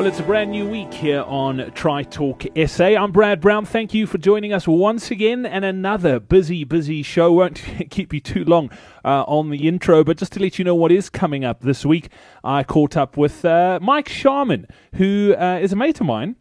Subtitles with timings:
[0.00, 2.86] Well, it's a brand new week here on Tri Talk SA.
[2.86, 3.66] I'm Brad Brown.
[3.66, 7.30] Thank you for joining us once again, and another busy, busy show.
[7.32, 8.70] Won't keep you too long
[9.04, 11.84] uh, on the intro, but just to let you know what is coming up this
[11.84, 12.08] week,
[12.42, 16.36] I caught up with uh, Mike Sharman, who uh, is a mate of mine.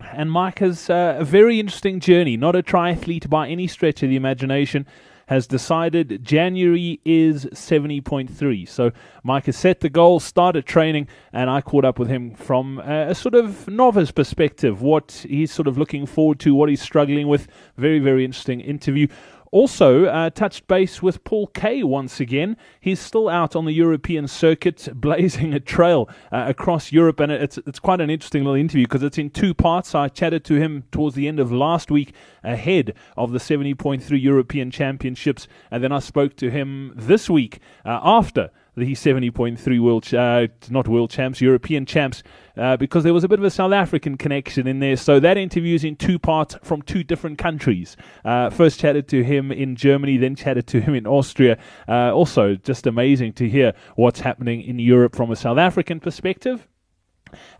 [0.00, 4.08] And Mike has uh, a very interesting journey, not a triathlete by any stretch of
[4.08, 4.84] the imagination
[5.26, 8.68] has decided January is 70.3.
[8.68, 12.78] So Mike has set the goal, started training, and I caught up with him from
[12.78, 16.82] a, a sort of novice perspective, what he's sort of looking forward to, what he's
[16.82, 17.48] struggling with.
[17.76, 19.08] Very, very interesting interview.
[19.56, 22.58] Also, uh, touched base with Paul Kaye once again.
[22.78, 27.56] He's still out on the European circuit, blazing a trail uh, across Europe, and it's
[27.66, 29.94] it's quite an interesting little interview because it's in two parts.
[29.94, 32.12] I chatted to him towards the end of last week,
[32.44, 37.98] ahead of the 70.3 European Championships, and then I spoke to him this week uh,
[38.02, 42.22] after the 70.3 world, uh, not world champs, European champs,
[42.56, 44.96] uh, because there was a bit of a South African connection in there.
[44.96, 47.96] So that interview is in two parts from two different countries.
[48.24, 51.58] Uh, first chatted to him in Germany, then chatted to him in Austria.
[51.88, 56.68] Uh, also, just amazing to hear what's happening in Europe from a South African perspective.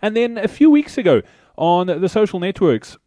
[0.03, 1.23] And then a few weeks ago
[1.57, 2.99] on the social networks,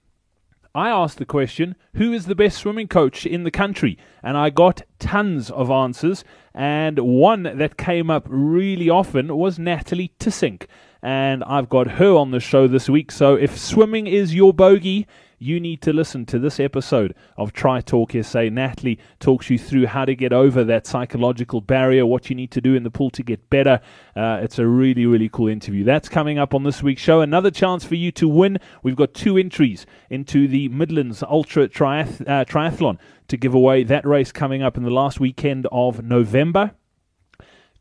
[0.75, 3.97] I asked the question, who is the best swimming coach in the country?
[4.21, 6.23] And I got tons of answers.
[6.53, 10.67] And one that came up really often was Natalie Tissink.
[11.01, 13.11] And I've got her on the show this week.
[13.11, 15.07] So if swimming is your bogey,
[15.39, 18.43] you need to listen to this episode of Tri Talk SA.
[18.43, 22.61] Natalie talks you through how to get over that psychological barrier, what you need to
[22.61, 23.79] do in the pool to get better.
[24.15, 25.85] Uh, it's a really, really cool interview.
[25.85, 27.21] That's coming up on this week's show.
[27.21, 28.59] Another chance for you to win.
[28.83, 32.97] We've got two entries into the Midlands Ultra Triath- uh, Triathlon
[33.29, 33.83] to give away.
[33.83, 36.71] That race coming up in the last weekend of November.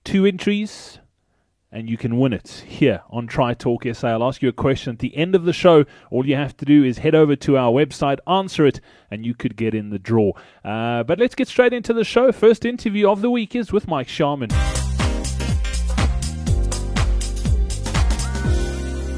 [0.05, 1.01] Two entries
[1.71, 4.09] and you can win it here on Tri Talk SA.
[4.09, 5.85] I'll ask you a question at the end of the show.
[6.11, 8.81] All you have to do is head over to our website, answer it,
[9.11, 10.33] and you could get in the draw.
[10.65, 12.33] Uh, but let's get straight into the show.
[12.33, 14.51] First interview of the week is with Mike Sharman.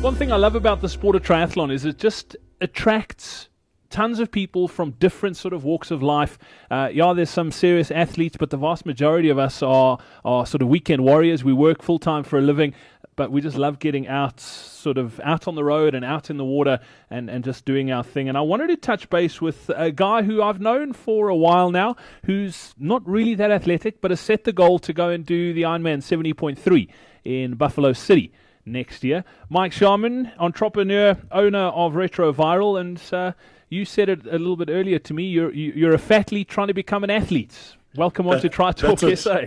[0.00, 3.49] One thing I love about the sport of triathlon is it just attracts
[3.90, 6.38] tons of people from different sort of walks of life.
[6.70, 10.62] Uh, yeah, there's some serious athletes, but the vast majority of us are are sort
[10.62, 11.44] of weekend warriors.
[11.44, 12.74] We work full time for a living,
[13.16, 16.36] but we just love getting out, sort of out on the road and out in
[16.38, 16.80] the water
[17.10, 18.28] and, and just doing our thing.
[18.28, 21.70] And I wanted to touch base with a guy who I've known for a while
[21.70, 25.52] now, who's not really that athletic, but has set the goal to go and do
[25.52, 26.88] the Ironman 70.3
[27.24, 28.32] in Buffalo City
[28.64, 29.24] next year.
[29.48, 33.32] Mike Sharman, entrepreneur, owner of Retroviral, and uh,
[33.68, 35.24] you said it a little bit earlier to me.
[35.24, 37.76] You're you're a fatlete trying to become an athlete.
[37.96, 39.40] Welcome on to Tri Talk SA.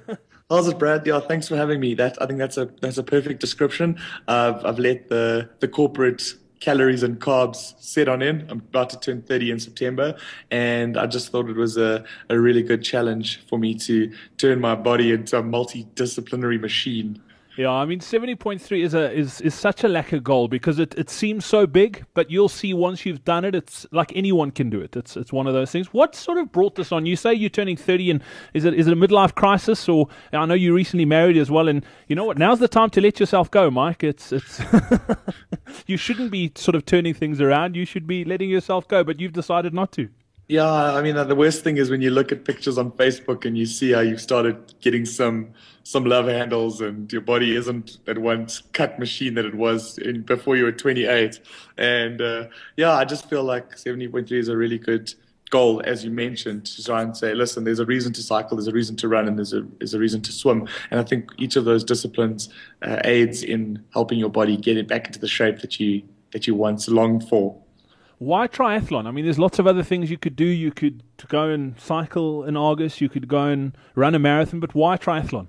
[0.50, 1.06] How's it, Brad?
[1.06, 1.94] Yeah, thanks for having me.
[1.94, 3.98] That I think that's a that's a perfect description.
[4.26, 6.22] Uh, I've let the the corporate
[6.60, 8.46] calories and carbs set on in.
[8.50, 10.14] I'm about to turn 30 in September,
[10.50, 14.60] and I just thought it was a, a really good challenge for me to turn
[14.60, 17.22] my body into a multidisciplinary machine.
[17.60, 20.48] Yeah, I mean, seventy point three is a is, is such a lack of goal
[20.48, 24.16] because it, it seems so big, but you'll see once you've done it, it's like
[24.16, 24.96] anyone can do it.
[24.96, 25.92] It's it's one of those things.
[25.92, 27.04] What sort of brought this on?
[27.04, 28.22] You say you're turning thirty, and
[28.54, 31.68] is it is it a midlife crisis, or I know you recently married as well,
[31.68, 32.38] and you know what?
[32.38, 34.02] Now's the time to let yourself go, Mike.
[34.02, 34.62] It's it's
[35.86, 37.76] you shouldn't be sort of turning things around.
[37.76, 40.08] You should be letting yourself go, but you've decided not to.
[40.50, 43.56] Yeah, I mean, the worst thing is when you look at pictures on Facebook and
[43.56, 45.50] you see how you've started getting some
[45.84, 50.22] some love handles and your body isn't that once cut machine that it was in,
[50.22, 51.38] before you were 28.
[51.78, 55.14] And uh, yeah, I just feel like 70.3 is a really good
[55.50, 58.66] goal, as you mentioned, to try and say, listen, there's a reason to cycle, there's
[58.66, 60.66] a reason to run, and there's a, there's a reason to swim.
[60.90, 62.48] And I think each of those disciplines
[62.82, 66.02] uh, aids in helping your body get it back into the shape that you
[66.32, 67.56] that you once longed for.
[68.20, 69.06] Why triathlon?
[69.06, 70.44] I mean, there's lots of other things you could do.
[70.44, 73.00] You could go and cycle in August.
[73.00, 74.60] You could go and run a marathon.
[74.60, 75.46] But why triathlon?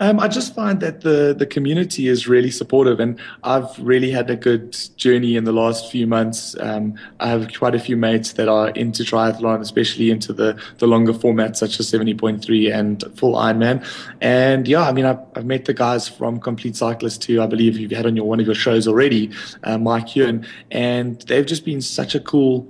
[0.00, 4.30] Um, I just find that the the community is really supportive, and I've really had
[4.30, 6.56] a good journey in the last few months.
[6.60, 10.86] Um, I have quite a few mates that are into triathlon, especially into the the
[10.86, 13.86] longer formats such as seventy point three and full Ironman.
[14.20, 17.42] And yeah, I mean, I've, I've, met the guys from Complete Cyclist too.
[17.42, 19.30] I believe you've had on your one of your shows already,
[19.64, 22.66] uh, Mike Hearn, and they've just been such a cool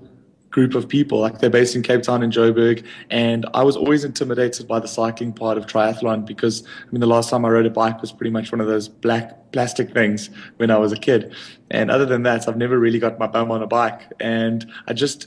[0.52, 1.18] group of people.
[1.18, 2.84] Like they're based in Cape Town and Joburg.
[3.10, 7.06] And I was always intimidated by the cycling part of triathlon because I mean the
[7.06, 10.30] last time I rode a bike was pretty much one of those black plastic things
[10.58, 11.34] when I was a kid.
[11.70, 14.02] And other than that, I've never really got my bum on a bike.
[14.20, 15.26] And I just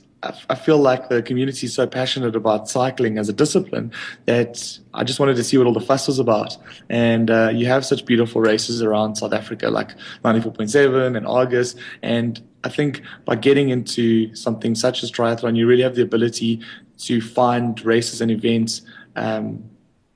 [0.49, 3.91] I feel like the community is so passionate about cycling as a discipline
[4.25, 6.57] that I just wanted to see what all the fuss was about.
[6.89, 9.91] And uh, you have such beautiful races around South Africa, like
[10.23, 11.75] 94.7 and Argus.
[12.01, 16.61] And I think by getting into something such as triathlon, you really have the ability
[16.99, 18.81] to find races and events
[19.15, 19.63] um,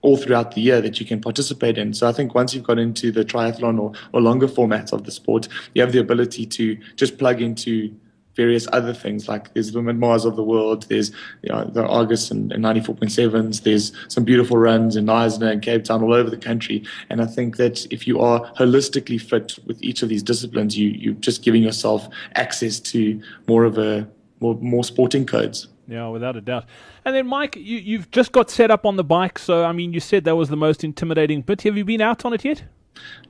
[0.02, 1.94] all throughout the year that you can participate in.
[1.94, 5.12] So I think once you've got into the triathlon or, or longer formats of the
[5.12, 7.94] sport, you have the ability to just plug into
[8.40, 12.32] various other things like there's the Mars of the world, there's you know, the Argus
[12.32, 16.38] and, and 94.7s, there's some beautiful runs in Knysna and Cape Town all over the
[16.38, 16.82] country.
[17.10, 20.88] And I think that if you are holistically fit with each of these disciplines, you,
[20.88, 24.08] you're just giving yourself access to more of a
[24.40, 25.68] more, more sporting codes.
[25.90, 26.64] Yeah, without a doubt.
[27.04, 29.38] And then, Mike, you, you've just got set up on the bike.
[29.38, 31.64] So, I mean, you said that was the most intimidating bit.
[31.64, 32.64] Have you been out on it yet?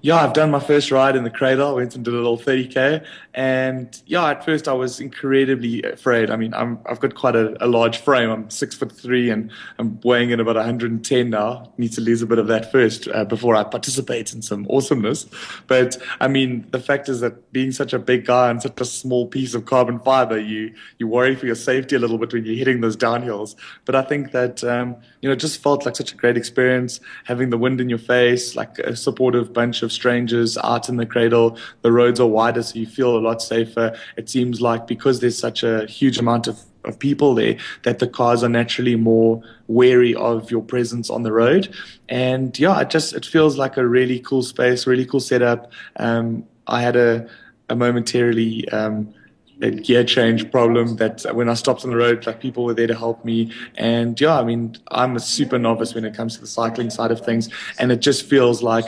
[0.02, 1.68] Yeah, I've done my first ride in the cradle.
[1.68, 6.30] I went and did a little 30k, and yeah, at first I was incredibly afraid.
[6.30, 8.30] I mean, I'm I've got quite a, a large frame.
[8.30, 11.74] I'm six foot three, and I'm weighing in about 110 now.
[11.78, 15.28] Need to lose a bit of that first uh, before I participate in some awesomeness.
[15.68, 18.86] But I mean, the fact is that being such a big guy and such a
[18.86, 22.46] small piece of carbon fiber, you you worry for your safety a little bit when
[22.46, 23.56] you're hitting those downhills.
[23.84, 27.02] But I think that um, you know, it just felt like such a great experience
[27.26, 31.06] having the wind in your face, like a supportive bunch of strangers out in the
[31.06, 31.58] cradle.
[31.82, 33.88] The roads are wider, so you feel a lot safer.
[34.16, 38.08] It seems like because there's such a huge amount of of people there that the
[38.08, 41.68] cars are naturally more wary of your presence on the road
[42.08, 46.46] and yeah it just it feels like a really cool space really cool setup um,
[46.68, 47.28] i had a,
[47.68, 49.14] a momentarily um,
[49.62, 52.88] a gear change problem that when I stopped on the road, like people were there
[52.88, 53.52] to help me.
[53.76, 57.12] And yeah, I mean, I'm a super novice when it comes to the cycling side
[57.12, 57.50] of things.
[57.78, 58.86] And it just feels like,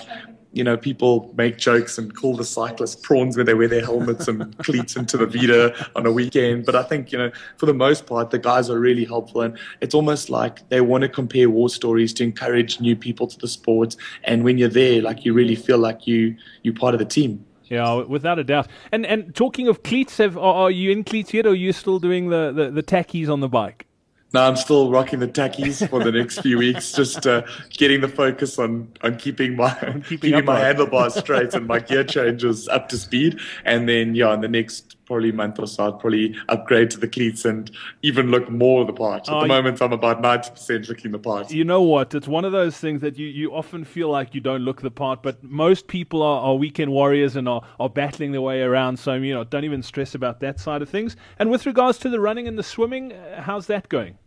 [0.54, 4.28] you know, people make jokes and call the cyclists prawns when they wear their helmets
[4.28, 6.66] and cleats into the Vida on a weekend.
[6.66, 9.42] But I think, you know, for the most part, the guys are really helpful.
[9.42, 13.38] And it's almost like they want to compare war stories to encourage new people to
[13.40, 13.96] the sport.
[14.26, 17.46] And when you're there, like you really feel like you, you're part of the team.
[17.72, 18.68] Yeah, without a doubt.
[18.92, 22.00] And and talking of cleats, have are, you in cleats yet, or are you still
[22.00, 23.88] doing the, the, the tackies on the bike?
[24.34, 28.08] No, I'm still rocking the tackies for the next few weeks, just uh, getting the
[28.08, 32.68] focus on on keeping my on keeping, keeping my handlebars straight and my gear changes
[32.70, 33.40] up to speed.
[33.66, 37.08] And then yeah, in the next probably month or so, I'd probably upgrade to the
[37.08, 37.70] cleats and
[38.02, 39.28] even look more the part.
[39.28, 41.52] At the moment, I'm about 90% looking the part.
[41.52, 42.16] You know what?
[42.16, 44.90] It's one of those things that you, you often feel like you don't look the
[44.90, 48.98] part, but most people are, are weekend warriors and are, are battling their way around.
[48.98, 51.18] So, you know, don't even stress about that side of things.
[51.40, 54.18] And with regards to the running and the swimming, uh, how's that going?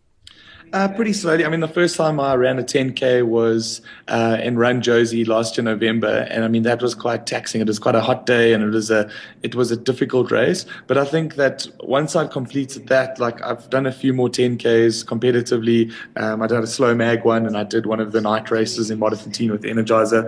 [0.75, 1.45] Uh, pretty slowly.
[1.45, 5.57] I mean, the first time I ran a 10K was uh, in Run Jozi last
[5.57, 7.61] year November, and I mean that was quite taxing.
[7.61, 9.09] It was quite a hot day, and it was a
[9.45, 10.67] it was a difficult race.
[10.89, 15.05] But I think that once I completed that, like I've done a few more 10Ks
[15.05, 15.93] competitively.
[16.17, 18.91] Um, I did a slow mag one, and I did one of the night races
[18.91, 20.25] in Modderfontein with Energizer.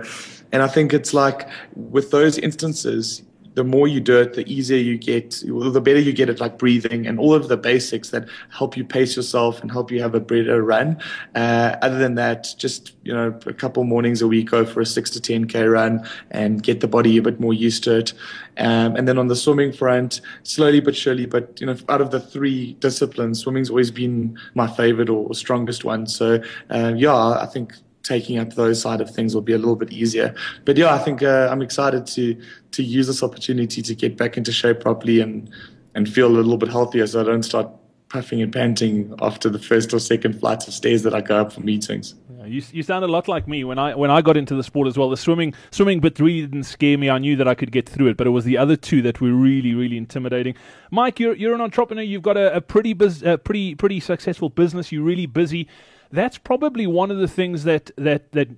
[0.53, 3.21] And I think it's like with those instances,
[3.57, 6.59] the more you do it, the easier you get, the better you get at like
[6.59, 10.13] breathing and all of the basics that help you pace yourself and help you have
[10.13, 10.95] a better run.
[11.33, 14.85] Uh, other than that, just, you know, a couple mornings a week, go for a
[14.85, 18.13] six to 10K run and get the body a bit more used to it.
[18.57, 22.11] Um, and then on the swimming front, slowly but surely, but, you know, out of
[22.11, 26.05] the three disciplines, swimming's always been my favorite or, strongest one.
[26.05, 27.73] So, uh, yeah, I think
[28.07, 30.33] taking up those side of things will be a little bit easier.
[30.65, 34.37] But yeah, I think uh, I'm excited to to use this opportunity to get back
[34.37, 35.49] into shape properly and
[35.93, 37.69] and feel a little bit healthier, so I don't start
[38.09, 41.51] puffing and panting after the first or second flights of stairs that I go up
[41.51, 42.15] for meetings.
[42.45, 44.87] You, you sound a lot like me when I when I got into the sport
[44.87, 45.09] as well.
[45.09, 47.09] The swimming swimming bit really didn't scare me.
[47.09, 49.19] I knew that I could get through it, but it was the other two that
[49.19, 50.55] were really really intimidating.
[50.89, 52.03] Mike, you're you're an entrepreneur.
[52.03, 54.93] You've got a, a pretty bus, a pretty pretty successful business.
[54.93, 55.67] You're really busy
[56.11, 58.49] that's probably one of the things that that that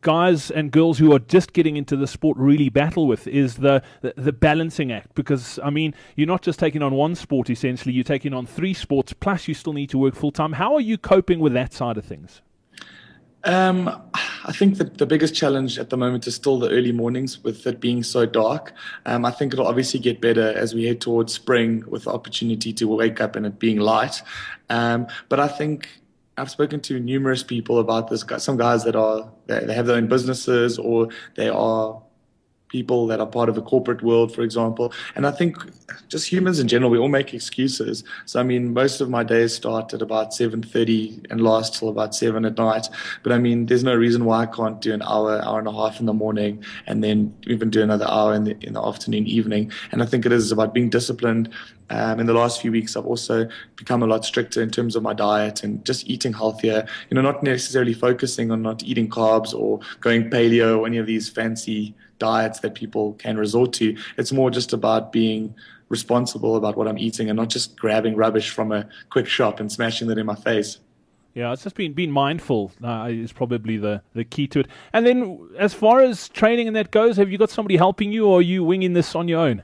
[0.00, 3.82] guys and girls who are just getting into the sport really battle with is the,
[4.00, 7.92] the, the balancing act because I mean you're not just taking on one sport essentially
[7.92, 10.80] you're taking on three sports plus you still need to work full time how are
[10.80, 12.40] you coping with that side of things
[13.44, 14.02] um,
[14.44, 17.64] I think that the biggest challenge at the moment is still the early mornings with
[17.64, 18.72] it being so dark.
[19.06, 22.72] Um, I think it'll obviously get better as we head towards spring with the opportunity
[22.72, 24.20] to wake up and it being light.
[24.68, 25.88] Um, but I think
[26.38, 28.24] I've spoken to numerous people about this.
[28.38, 32.02] Some guys that are they have their own businesses or they are
[32.68, 34.92] people that are part of the corporate world, for example.
[35.14, 35.56] And I think
[36.08, 38.04] just humans in general, we all make excuses.
[38.24, 42.14] So I mean, most of my days start at about 7:30 and last till about
[42.14, 42.88] seven at night.
[43.22, 45.72] But I mean, there's no reason why I can't do an hour, hour and a
[45.72, 49.26] half in the morning, and then even do another hour in the in the afternoon,
[49.26, 49.70] evening.
[49.92, 51.50] And I think it is about being disciplined.
[51.88, 55.04] Um, in the last few weeks, I've also become a lot stricter in terms of
[55.04, 56.84] my diet and just eating healthier.
[57.10, 61.06] You know, not necessarily focusing on not eating carbs or going paleo or any of
[61.06, 63.96] these fancy diets that people can resort to.
[64.18, 65.54] It's more just about being
[65.88, 69.70] responsible about what I'm eating and not just grabbing rubbish from a quick shop and
[69.70, 70.78] smashing that in my face.
[71.34, 74.68] Yeah, it's just being being mindful uh, is probably the, the key to it.
[74.94, 78.26] And then, as far as training and that goes, have you got somebody helping you,
[78.26, 79.62] or are you winging this on your own?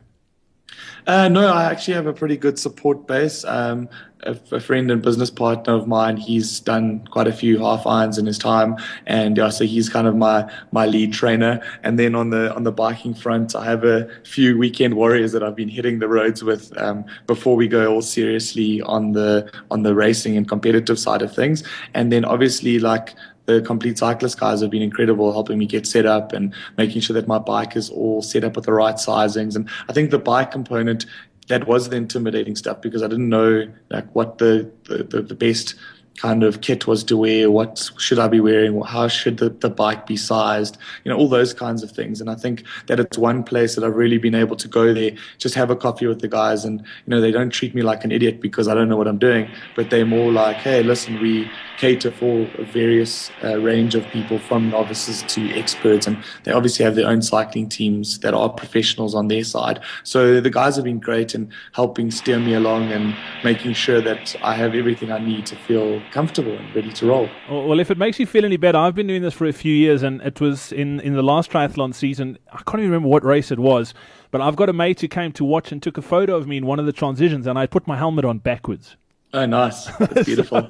[1.06, 3.44] Uh, no, I actually have a pretty good support base.
[3.44, 3.88] Um,
[4.24, 8.18] a, a, friend and business partner of mine, he's done quite a few half irons
[8.18, 8.76] in his time,
[9.06, 11.60] and yeah, so he's kind of my my lead trainer.
[11.82, 15.42] And then on the on the biking front, I have a few weekend warriors that
[15.42, 19.82] I've been hitting the roads with um, before we go all seriously on the on
[19.82, 21.64] the racing and competitive side of things.
[21.94, 23.14] And then obviously like
[23.46, 27.14] the complete cyclist guys have been incredible helping me get set up and making sure
[27.14, 29.56] that my bike is all set up with the right sizings.
[29.56, 31.06] And i think the bike component
[31.48, 35.74] that was the intimidating stuff because I didn't know like what the, the, the best
[36.16, 39.70] kind of kit was to wear, what should I be wearing, how should the, the
[39.70, 42.20] bike be sized, you know, all those kinds of things.
[42.20, 45.12] And I think that it's one place that I've really been able to go there,
[45.38, 48.04] just have a coffee with the guys and, you know, they don't treat me like
[48.04, 51.20] an idiot because I don't know what I'm doing, but they're more like, hey, listen,
[51.20, 56.06] we cater for a various uh, range of people from novices to experts.
[56.06, 59.80] And they obviously have their own cycling teams that are professionals on their side.
[60.04, 64.36] So the guys have been great in helping steer me along and making sure that
[64.42, 67.28] I have everything I need to feel comfortable and ready to roll.
[67.48, 69.52] Oh, well, if it makes you feel any better, I've been doing this for a
[69.52, 72.38] few years and it was in, in the last triathlon season.
[72.52, 73.94] I can't even remember what race it was,
[74.30, 76.56] but I've got a mate who came to watch and took a photo of me
[76.56, 78.96] in one of the transitions and I put my helmet on backwards.
[79.34, 79.86] Oh, nice!
[79.98, 80.68] That's beautiful.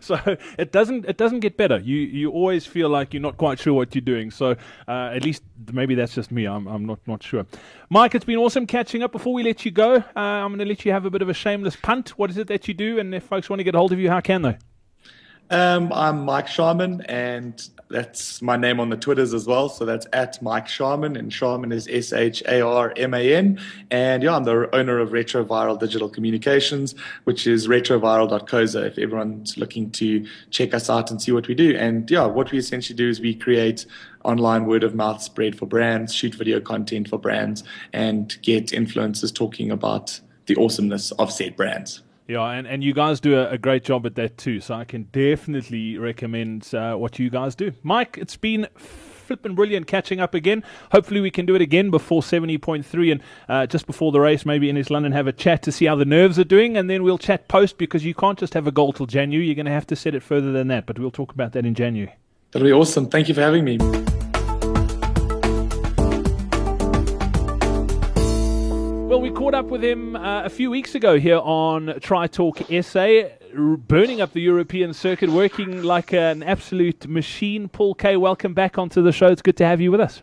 [0.00, 1.78] so, it doesn't it doesn't get better.
[1.78, 4.32] You you always feel like you're not quite sure what you're doing.
[4.32, 4.56] So
[4.88, 6.46] uh, at least maybe that's just me.
[6.46, 7.46] I'm I'm not not sure.
[7.88, 9.12] Mike, it's been awesome catching up.
[9.12, 11.28] Before we let you go, uh, I'm going to let you have a bit of
[11.28, 12.10] a shameless punt.
[12.18, 12.98] What is it that you do?
[12.98, 14.58] And if folks want to get a hold of you, how can they?
[15.50, 17.60] Um, I'm Mike Sharman, and
[17.90, 19.68] that's my name on the Twitters as well.
[19.68, 23.60] So that's at Mike Sharman, and Sharman is S H A R M A N.
[23.90, 26.94] And yeah, I'm the owner of Retroviral Digital Communications,
[27.24, 31.76] which is retroviral.coza if everyone's looking to check us out and see what we do.
[31.76, 33.86] And yeah, what we essentially do is we create
[34.24, 39.34] online word of mouth spread for brands, shoot video content for brands, and get influencers
[39.34, 42.02] talking about the awesomeness of said brands.
[42.30, 44.60] Yeah, and, and you guys do a, a, great job at that too.
[44.60, 47.72] So I can definitely recommend uh, what you guys do.
[47.82, 50.62] Mike, it's been flipping brilliant catching up again.
[50.92, 54.70] Hopefully, we can do it again before 70.3 and uh, just before the race, maybe
[54.70, 56.76] in East London, have a chat to see how the nerves are doing.
[56.76, 59.46] And then we'll chat post because you can't just have a goal till January.
[59.46, 60.86] You're going to have to set it further than that.
[60.86, 62.14] But we'll talk about that in January.
[62.52, 63.08] That'll be awesome.
[63.08, 63.78] Thank you for having me.
[69.50, 74.20] Caught up with him uh, a few weeks ago here on Tri Talk SA, burning
[74.20, 77.68] up the European circuit, working like an absolute machine.
[77.68, 79.26] Paul Kaye, welcome back onto the show.
[79.26, 80.22] It's good to have you with us.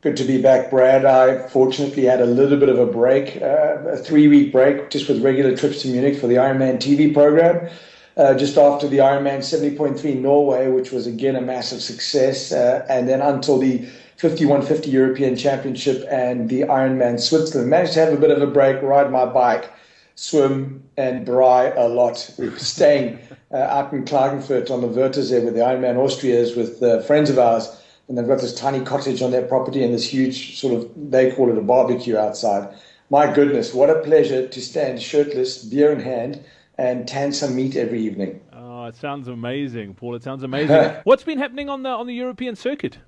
[0.00, 1.04] Good to be back, Brad.
[1.04, 5.10] I fortunately had a little bit of a break, uh, a three week break, just
[5.10, 7.68] with regular trips to Munich for the Ironman TV program.
[8.16, 13.06] Uh, just after the Ironman 70.3 Norway, which was again a massive success, uh, and
[13.08, 13.86] then until the
[14.18, 17.70] 5150 European Championship and the Ironman Switzerland.
[17.70, 19.70] Managed to have a bit of a break, ride my bike,
[20.16, 22.28] swim, and braai a lot.
[22.36, 23.20] We were staying
[23.52, 27.38] uh, out in Klagenfurt on the Wörthersee with the Ironman Austrias with uh, friends of
[27.38, 27.80] ours.
[28.08, 31.30] And they've got this tiny cottage on their property and this huge sort of, they
[31.30, 32.74] call it a barbecue outside.
[33.10, 36.42] My goodness, what a pleasure to stand shirtless, beer in hand,
[36.76, 38.40] and tan some meat every evening.
[38.52, 40.16] Oh, it sounds amazing, Paul.
[40.16, 40.94] It sounds amazing.
[41.04, 42.98] What's been happening on the on the European circuit?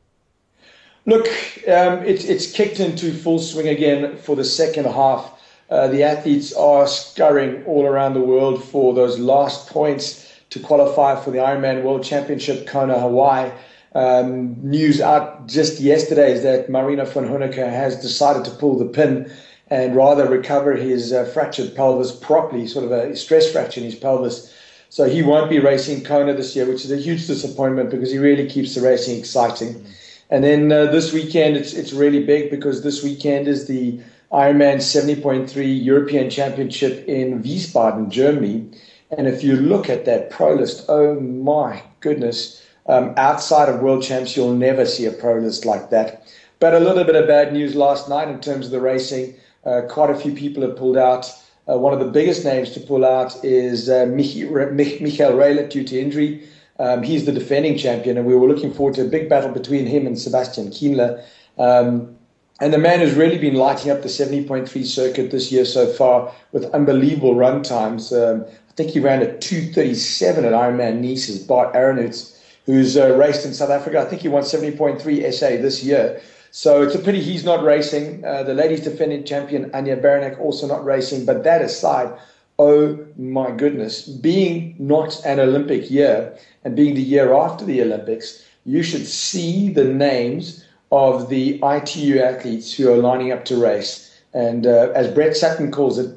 [1.07, 1.26] Look,
[1.66, 5.33] um, it's it's kicked into full swing again for the second half.
[5.71, 11.19] Uh, the athletes are scurrying all around the world for those last points to qualify
[11.19, 13.50] for the Ironman World Championship Kona, Hawaii.
[13.95, 19.33] Um, news out just yesterday is that Marino Vanhoenacker has decided to pull the pin
[19.69, 23.95] and rather recover his uh, fractured pelvis properly, sort of a stress fracture in his
[23.95, 24.52] pelvis.
[24.90, 28.19] So he won't be racing Kona this year, which is a huge disappointment because he
[28.19, 29.75] really keeps the racing exciting.
[29.75, 29.92] Mm-hmm.
[30.31, 34.01] And then uh, this weekend, it's it's really big because this weekend is the
[34.33, 38.71] Ironman 70.3 European Championship in Wiesbaden, Germany.
[39.11, 44.05] And if you look at that pro list, oh my goodness, um, outside of world
[44.05, 46.23] champs, you'll never see a pro list like that.
[46.61, 49.35] But a little bit of bad news last night in terms of the racing.
[49.65, 51.33] Uh, quite a few people have pulled out.
[51.69, 56.01] Uh, one of the biggest names to pull out is uh, Michael Raelert due to
[56.01, 56.49] injury.
[56.81, 59.87] Um, he's the defending champion, and we were looking forward to a big battle between
[59.87, 61.23] him and Sebastian Kienle.
[61.59, 62.17] Um,
[62.59, 66.33] and the man has really been lighting up the 70.3 circuit this year so far
[66.53, 68.13] with unbelievable run times.
[68.15, 73.45] Um, I think he ran a 237 at Ironman Nice, Bart Aernouts, who's uh, raced
[73.45, 74.01] in South Africa.
[74.01, 76.21] I think he won 70.3 SA this year.
[76.51, 78.25] So it's a pity he's not racing.
[78.25, 81.27] Uh, the ladies defending champion Anja Beranek also not racing.
[81.27, 82.19] But that aside,
[82.61, 88.45] oh my goodness, being not an Olympic year and being the year after the Olympics,
[88.67, 90.62] you should see the names
[90.93, 94.14] of the ITU athletes who are lining up to race.
[94.35, 96.14] And uh, as Brett Sutton calls it,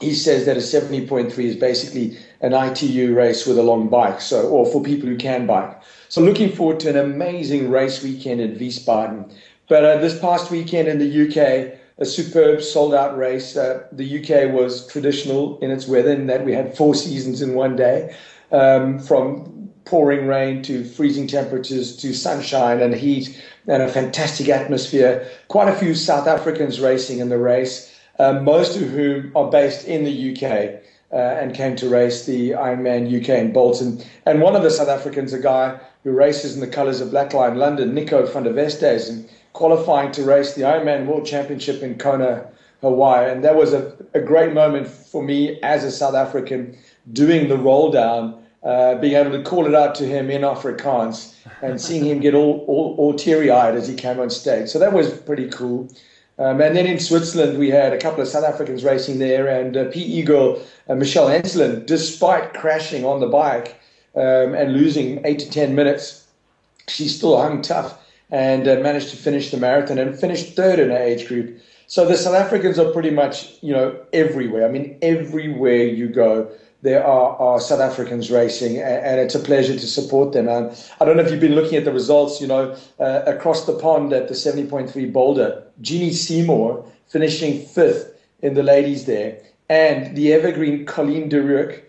[0.00, 4.48] he says that a 70.3 is basically an ITU race with a long bike, so
[4.48, 5.80] or for people who can bike.
[6.08, 9.32] So looking forward to an amazing race weekend in Wiesbaden.
[9.68, 13.56] But uh, this past weekend in the UK, a superb sold out race.
[13.56, 17.54] Uh, the UK was traditional in its weather in that we had four seasons in
[17.54, 18.14] one day,
[18.50, 25.24] um, from pouring rain to freezing temperatures to sunshine and heat and a fantastic atmosphere.
[25.46, 29.86] Quite a few South Africans racing in the race, uh, most of whom are based
[29.86, 30.82] in the UK.
[31.12, 34.02] Uh, and came to race the Ironman UK in Bolton.
[34.24, 37.34] And one of the South Africans, a guy who races in the colours of Black
[37.34, 42.46] Lion London, Nico van der Westhuizen, qualifying to race the Ironman World Championship in Kona,
[42.80, 43.30] Hawaii.
[43.30, 46.76] And that was a, a great moment for me as a South African
[47.12, 51.34] doing the roll down uh, being able to call it out to him in Afrikaans
[51.62, 54.68] and seeing him get all, all, all teary eyed as he came on stage.
[54.68, 55.88] So that was pretty cool.
[56.38, 59.76] Um, and then in Switzerland, we had a couple of South Africans racing there, and
[59.76, 60.24] uh, PE
[60.88, 63.80] uh, Michelle Ensslin, despite crashing on the bike
[64.14, 66.26] um, and losing eight to 10 minutes,
[66.88, 67.98] she still hung tough
[68.32, 71.60] and uh, managed to finish the marathon and finished third in her age group.
[71.86, 74.66] So the South Africans are pretty much, you know, everywhere.
[74.66, 79.38] I mean, everywhere you go, there are, are South Africans racing, and, and, it's a
[79.38, 80.48] pleasure to support them.
[80.48, 83.66] And I don't know if you've been looking at the results, you know, uh, across
[83.66, 90.16] the pond at the 70.3 Boulder, Jeannie Seymour finishing fifth in the ladies there, and
[90.16, 91.82] the evergreen Colleen de Reuck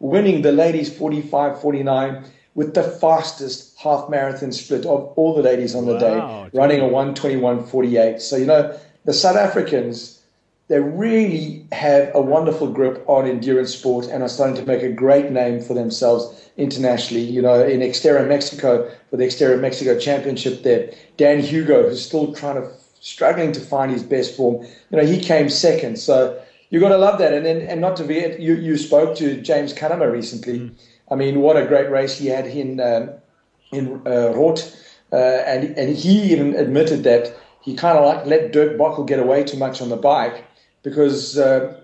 [0.00, 5.74] winning the ladies 45 49 with the fastest half marathon split of all the ladies
[5.74, 8.20] on the wow, day, running a 121.48.
[8.20, 10.18] So, you know, the South Africans
[10.68, 14.92] they really have a wonderful grip on endurance sport and are starting to make a
[14.92, 17.24] great name for themselves internationally.
[17.24, 22.34] You know, in Xterra Mexico, for the Xterra Mexico Championship there, Dan Hugo, who's still
[22.34, 25.98] trying to, struggling to find his best form, you know, he came second.
[25.98, 26.38] So
[26.68, 27.32] you've got to love that.
[27.32, 30.60] And then, and not to forget, you, you spoke to James Cunnama recently.
[30.60, 30.74] Mm.
[31.10, 33.10] I mean, what a great race he had in, um,
[33.72, 34.32] in uh.
[35.10, 39.18] Uh, and, and he even admitted that he kind of like let Dirk Bockel get
[39.18, 40.44] away too much on the bike
[40.82, 41.80] because uh,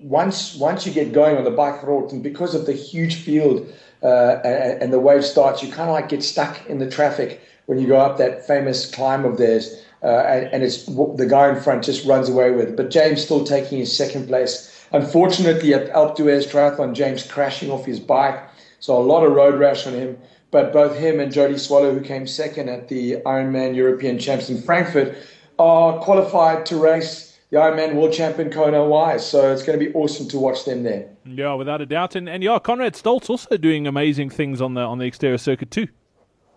[0.00, 3.66] once once you get going on the bike road, and because of the huge field
[4.02, 7.40] uh, and, and, the wave starts, you kind of like get stuck in the traffic
[7.66, 11.48] when you go up that famous climb of theirs, uh, and, and, it's the guy
[11.48, 12.76] in front just runs away with it.
[12.76, 14.70] But James still taking his second place.
[14.92, 18.42] Unfortunately, at Alpe d'Huez Triathlon, James crashing off his bike,
[18.80, 20.18] so a lot of road rash on him.
[20.54, 24.62] But both him and Jody Swallow, who came second at the Ironman European Champs in
[24.62, 25.16] Frankfurt,
[25.58, 29.26] are qualified to race the Ironman World Champion Kona Wise.
[29.26, 31.08] So it's going to be awesome to watch them there.
[31.26, 32.14] Yeah, without a doubt.
[32.14, 35.72] And, and yeah, Conrad Stoltz also doing amazing things on the on the Xterra circuit
[35.72, 35.88] too.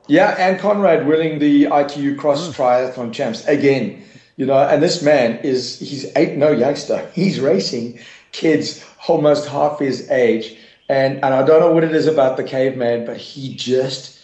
[0.08, 2.54] Yeah, and Conrad winning the ITU Cross mm.
[2.54, 4.04] Triathlon Champs again.
[4.36, 7.10] You know, and this man is he's eight no youngster.
[7.16, 7.98] He's racing
[8.32, 10.56] kids almost half his age.
[10.90, 14.20] And and I don't know what it is about the caveman, but he just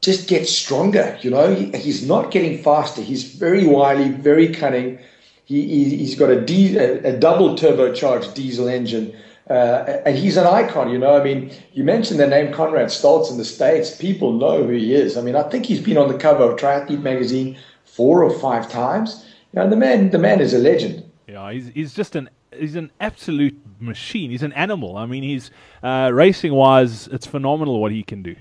[0.00, 1.16] just gets stronger.
[1.22, 3.00] You know, he, he's not getting faster.
[3.02, 4.98] He's very wily, very cunning
[5.44, 9.14] he, he's got a, di- a double turbocharged diesel engine.
[9.50, 11.20] Uh, and he's an icon, you know.
[11.20, 13.96] I mean, you mentioned the name Conrad Stoltz in the States.
[13.96, 15.16] People know who he is.
[15.16, 18.70] I mean, I think he's been on the cover of Triathlete magazine four or five
[18.70, 19.26] times.
[19.52, 21.04] You know, the man, the man is a legend.
[21.26, 24.30] Yeah, he's, he's just an he's an absolute machine.
[24.30, 24.96] He's an animal.
[24.96, 25.50] I mean, he's
[25.82, 28.36] uh, racing wise, it's phenomenal what he can do.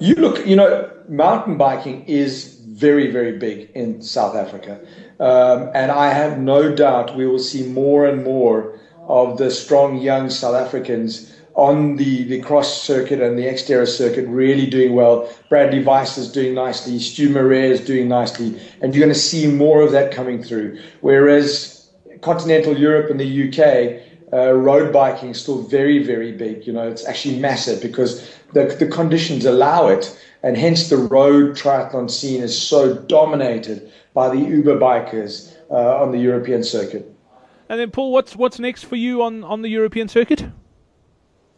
[0.00, 4.80] You look, you know, mountain biking is very, very big in South Africa.
[5.20, 9.98] Um, and I have no doubt we will see more and more of the strong
[9.98, 15.30] young South Africans on the, the cross circuit and the Xterra circuit really doing well.
[15.48, 16.98] Bradley Weiss is doing nicely.
[16.98, 18.60] Stu Marais is doing nicely.
[18.80, 20.80] And you're going to see more of that coming through.
[21.00, 21.73] Whereas
[22.24, 26.66] continental Europe and the UK, uh, road biking is still very, very big.
[26.66, 30.04] You know, it's actually massive because the, the conditions allow it.
[30.44, 36.12] and hence the road triathlon scene is so dominated by the Uber bikers uh, on
[36.12, 37.10] the European circuit.
[37.70, 40.44] And then, Paul, what's what's next for you on, on the European circuit?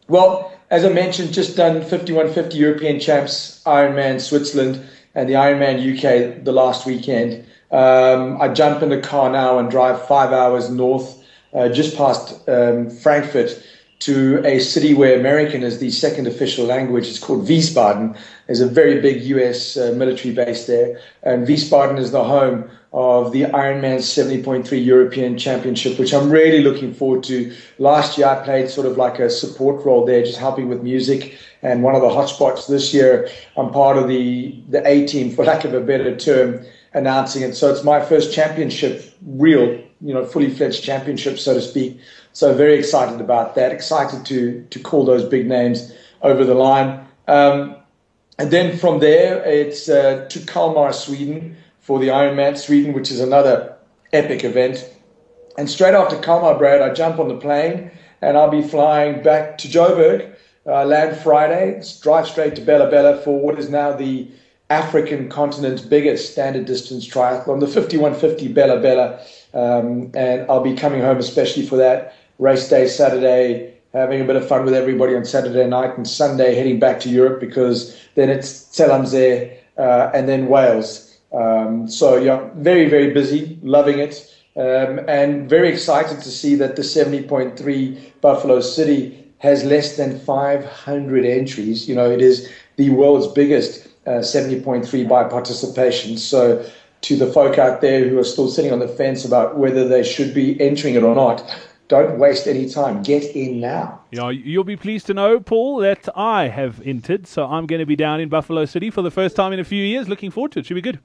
[0.08, 6.44] Well, as I mentioned, just done 5150 European Champs, Ironman Switzerland, and the Ironman UK
[6.44, 7.44] the last weekend.
[7.70, 12.48] Um, I jump in the car now and drive five hours north, uh, just past
[12.48, 13.62] um, Frankfurt,
[13.98, 17.08] to a city where American is the second official language.
[17.08, 18.16] It's called Wiesbaden.
[18.46, 21.00] There's a very big US uh, military base there.
[21.22, 26.94] And Wiesbaden is the home of the Ironman 70.3 European Championship, which I'm really looking
[26.94, 27.54] forward to.
[27.78, 31.36] Last year, I played sort of like a support role there, just helping with music.
[31.62, 35.44] And one of the hotspots this year, I'm part of the, the A team, for
[35.44, 37.54] lack of a better term, announcing it.
[37.54, 42.00] So it's my first championship, real, you know, fully fledged championship, so to speak.
[42.32, 43.72] So very excited about that.
[43.72, 47.06] Excited to to call those big names over the line.
[47.28, 47.76] Um,
[48.38, 53.20] and then from there, it's uh, to Kalmar, Sweden, for the Ironman Sweden, which is
[53.20, 53.76] another
[54.12, 54.88] epic event.
[55.56, 59.56] And straight after Kalmar, Brad, I jump on the plane and I'll be flying back
[59.58, 60.34] to Joburg,
[60.66, 64.28] uh, land Friday, drive straight to Bela-Bela for what is now the
[64.70, 69.20] African continent's biggest standard distance triathlon, the 5150 Bela-Bela.
[69.54, 74.36] Um, and I'll be coming home especially for that race day Saturday, having a bit
[74.36, 78.28] of fun with everybody on Saturday night, and Sunday heading back to Europe because then
[78.28, 81.18] it's Zell am See uh, and then Wales.
[81.32, 86.76] Um, so yeah, very very busy, loving it, um, and very excited to see that
[86.76, 91.88] the 70.3 Buffalo City has less than 500 entries.
[91.88, 96.16] You know, it is the world's biggest uh, 70.3 by participation.
[96.16, 96.64] So
[97.02, 100.02] to the folk out there who are still sitting on the fence about whether they
[100.02, 101.42] should be entering it or not,
[101.88, 103.02] don't waste any time.
[103.02, 104.00] Get in now.
[104.10, 107.26] Yeah, you'll be pleased to know, Paul, that I have entered.
[107.26, 109.64] So I'm going to be down in Buffalo City for the first time in a
[109.64, 110.08] few years.
[110.08, 110.66] Looking forward to it.
[110.66, 110.98] Should be good.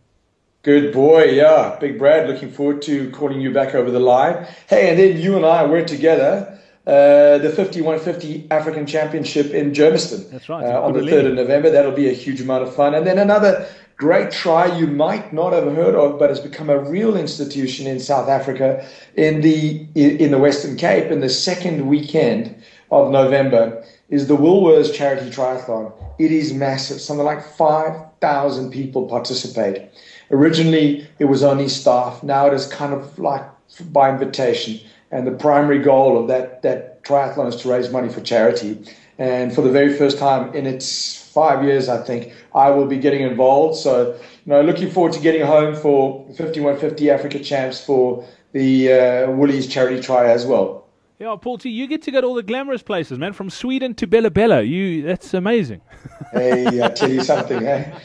[0.63, 1.77] Good boy, yeah.
[1.79, 4.45] Big Brad, looking forward to calling you back over the line.
[4.69, 10.29] Hey, and then you and I were together uh, the 5150 African Championship in Germiston.
[10.31, 10.65] That's right.
[10.65, 11.69] Uh, on the 3rd of November.
[11.69, 12.95] That'll be a huge amount of fun.
[12.95, 13.67] And then another
[13.97, 17.99] great try you might not have heard of, but has become a real institution in
[17.99, 18.83] South Africa
[19.15, 21.11] in the in the Western Cape.
[21.11, 22.55] In the second weekend
[22.89, 25.93] of November is the Woolworths Charity Triathlon.
[26.17, 26.99] It is massive.
[26.99, 29.87] Something like five thousand people participate.
[30.31, 32.23] Originally, it was only staff.
[32.23, 33.43] Now it is kind of like
[33.91, 34.79] by invitation.
[35.11, 38.79] And the primary goal of that that triathlon is to raise money for charity.
[39.17, 42.97] And for the very first time in its five years, I think, I will be
[42.97, 43.77] getting involved.
[43.77, 49.31] So, you know, looking forward to getting home for 5150 Africa Champs for the uh,
[49.31, 50.80] Woolies charity try as well.
[51.21, 53.33] Yeah, Paul T, you get to go to all the glamorous places, man.
[53.33, 55.79] From Sweden to Bela-Bela, you that's amazing.
[56.31, 57.95] hey, I tell you something, eh?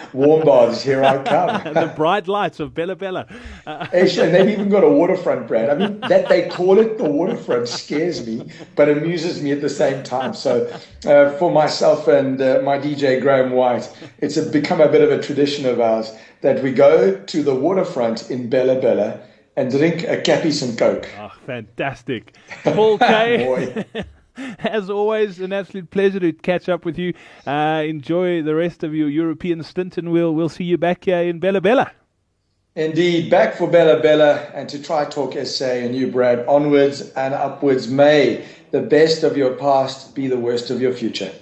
[0.12, 1.74] Warm baths, here I come.
[1.74, 3.26] the bright lights of Bela-Bela.
[3.66, 5.72] Uh, and they've even got a waterfront brand.
[5.72, 9.68] I mean, that they call it the waterfront scares me, but amuses me at the
[9.68, 10.32] same time.
[10.32, 10.72] So,
[11.06, 15.10] uh, for myself and uh, my DJ Graham White, it's a, become a bit of
[15.10, 19.20] a tradition of ours that we go to the waterfront in Bela-Bela
[19.56, 21.08] and drink a Klippies and Coke.
[21.18, 22.36] Oh, fantastic.
[22.62, 23.84] Paul Kaye.
[24.60, 27.12] As always, an absolute pleasure to catch up with you.
[27.44, 31.22] Uh, enjoy the rest of your European stint, and we'll we'll see you back here
[31.22, 31.90] in Bela-Bela.
[32.76, 36.46] Indeed, back for Bela-Bela and to Tri Talk SA and you, Brad.
[36.46, 37.88] Onwards and upwards.
[37.88, 41.32] May the best of your past be the worst of your future.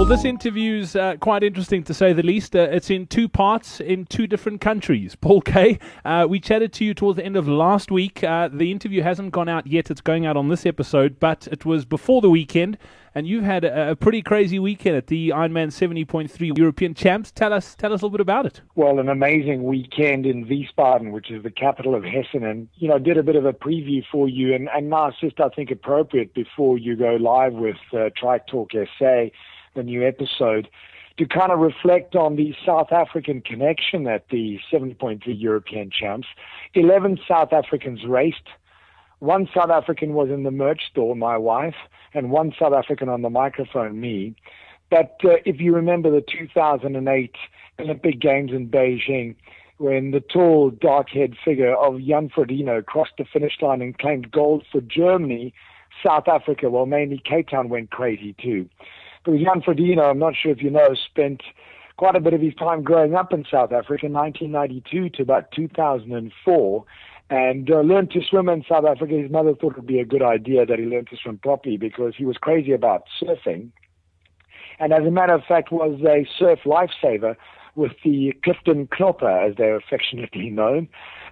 [0.00, 2.56] Well, this interview's uh, quite interesting to say the least.
[2.56, 5.14] Uh, it's in two parts in two different countries.
[5.20, 8.24] Paul Kaye, uh, we chatted to you towards the end of last week.
[8.24, 9.90] Uh, the interview hasn't gone out yet.
[9.90, 12.78] It's going out on this episode, but it was before the weekend,
[13.14, 17.30] and you've had a, a pretty crazy weekend at the Ironman 70.3 European Champs.
[17.30, 18.62] Tell us, tell us a little bit about it.
[18.76, 22.98] Well, an amazing weekend in Wiesbaden, which is the capital of Hessen, and you know,
[22.98, 25.70] did a bit of a preview for you, and, and now it's just I think
[25.70, 29.26] appropriate before you go live with uh, Tri Talk SA
[29.74, 30.68] the new episode,
[31.18, 36.28] to kind of reflect on the South African connection at the 7.3 European Champs.
[36.74, 38.48] 11 South Africans raced.
[39.18, 41.74] One South African was in the merch store, my wife,
[42.14, 44.34] and one South African on the microphone, me.
[44.90, 47.34] But uh, if you remember the 2008
[47.78, 49.36] Olympic Games in Beijing,
[49.76, 54.64] when the tall, dark-haired figure of Jan Frodeno crossed the finish line and claimed gold
[54.70, 55.54] for Germany,
[56.04, 58.68] South Africa, well, mainly Cape Town, went crazy too.
[59.24, 61.42] Because Jan Frodeno, I'm not sure if you know, spent
[61.96, 66.84] quite a bit of his time growing up in South Africa, 1992 to about 2004,
[67.28, 69.14] and uh, learned to swim in South Africa.
[69.14, 71.76] His mother thought it would be a good idea that he learned to swim properly
[71.76, 73.70] because he was crazy about surfing.
[74.78, 77.36] and as a matter of fact was a surf lifesaver
[77.76, 80.88] with the Clifton Knopper, as they're affectionately known,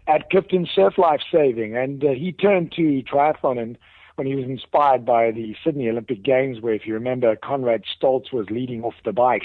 [0.06, 1.76] at Clifton Surf Life Saving.
[1.76, 3.78] And uh, he turned to triathlon and
[4.18, 8.32] when he was inspired by the Sydney Olympic Games, where, if you remember, Conrad Stoltz
[8.32, 9.44] was leading off the bike.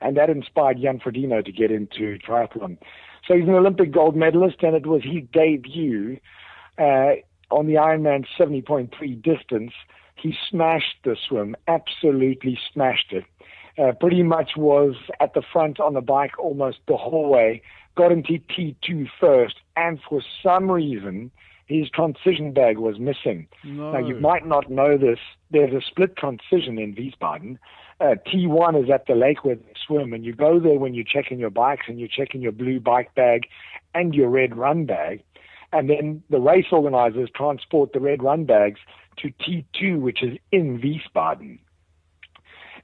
[0.00, 2.78] And that inspired Jan Frodeno to get into triathlon.
[3.26, 6.18] So he's an Olympic gold medalist, and it was his debut
[6.78, 7.14] uh,
[7.50, 9.72] on the Ironman 70.3 distance.
[10.16, 13.24] He smashed the swim, absolutely smashed it.
[13.78, 17.62] Uh, pretty much was at the front on the bike almost the whole way,
[17.96, 21.30] got into T2 first, and for some reason,
[21.68, 23.46] his transition bag was missing.
[23.62, 23.92] No.
[23.92, 25.18] Now, you might not know this.
[25.50, 27.58] There's a split transition in Wiesbaden.
[28.00, 31.04] Uh, T1 is at the lake where they swim, and you go there when you're
[31.04, 33.46] checking your bikes and you're checking your blue bike bag
[33.94, 35.22] and your red run bag.
[35.72, 38.80] And then the race organizers transport the red run bags
[39.18, 41.58] to T2, which is in Wiesbaden.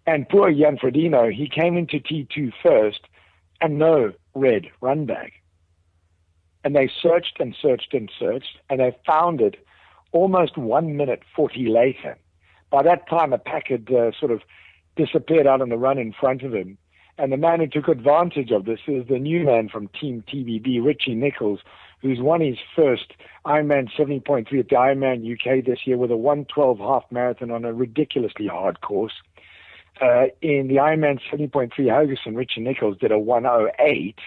[0.07, 3.01] And poor Jan Frodeno, he came into T2 first
[3.63, 5.33] and no red run bag.
[6.65, 9.57] And they searched and searched and searched, and they found it
[10.13, 12.17] almost one minute 40 later.
[12.71, 14.41] By that time, a pack had uh, sort of
[14.97, 16.79] disappeared out on the run in front of him.
[17.19, 20.85] And the man who took advantage of this is the new man from Team TBB,
[20.85, 21.61] Richie Nichols,
[22.03, 23.13] who's won his first
[23.47, 27.73] Ironman 70.3 at the Ironman UK this year with a 112 half marathon on a
[27.73, 29.15] ridiculously hard course.
[30.01, 34.19] Uh, in the Ironman 70.3 Haugesund, Richie Nichols did a 108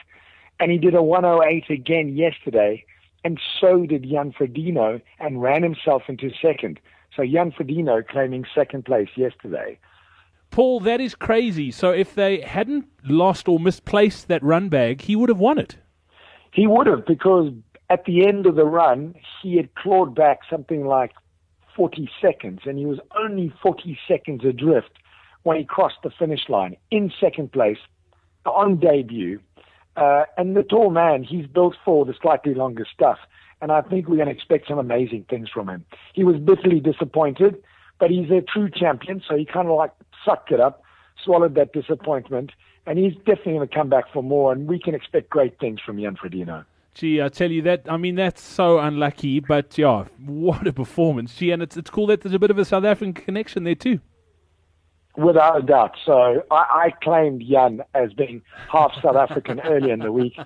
[0.59, 2.83] and he did a 108 again yesterday,
[3.23, 6.79] and so did Jan Frodeno, and ran himself into second.
[7.15, 9.79] So Jan Frodeno claiming second place yesterday.
[10.49, 11.71] Paul, that is crazy.
[11.71, 15.77] So if they hadn't lost or misplaced that run bag, he would have won it.
[16.53, 17.51] He would have, because
[17.89, 21.11] at the end of the run, he had clawed back something like
[21.75, 24.91] 40 seconds, and he was only 40 seconds adrift
[25.43, 27.77] when he crossed the finish line in second place
[28.45, 29.39] on debut.
[29.97, 33.17] Uh, and the tall man, he's built for the slightly longer stuff.
[33.61, 35.83] And I think we're going to expect some amazing things from him.
[36.13, 37.61] He was bitterly disappointed,
[37.99, 39.91] but he's a true champion, so he kind of like
[40.23, 40.83] sucked it up,
[41.23, 42.51] swallowed that disappointment,
[42.85, 45.79] and he's definitely going to come back for more, and we can expect great things
[45.83, 46.65] from Jan Frodeno.
[46.93, 47.85] Gee, I tell you that.
[47.89, 51.35] I mean, that's so unlucky, but yeah, what a performance.
[51.35, 53.75] Gee, and it's it's cool that there's a bit of a South African connection there
[53.75, 53.99] too.
[55.17, 55.95] Without a doubt.
[56.05, 60.37] So I, I claimed Jan as being half South African earlier in the week.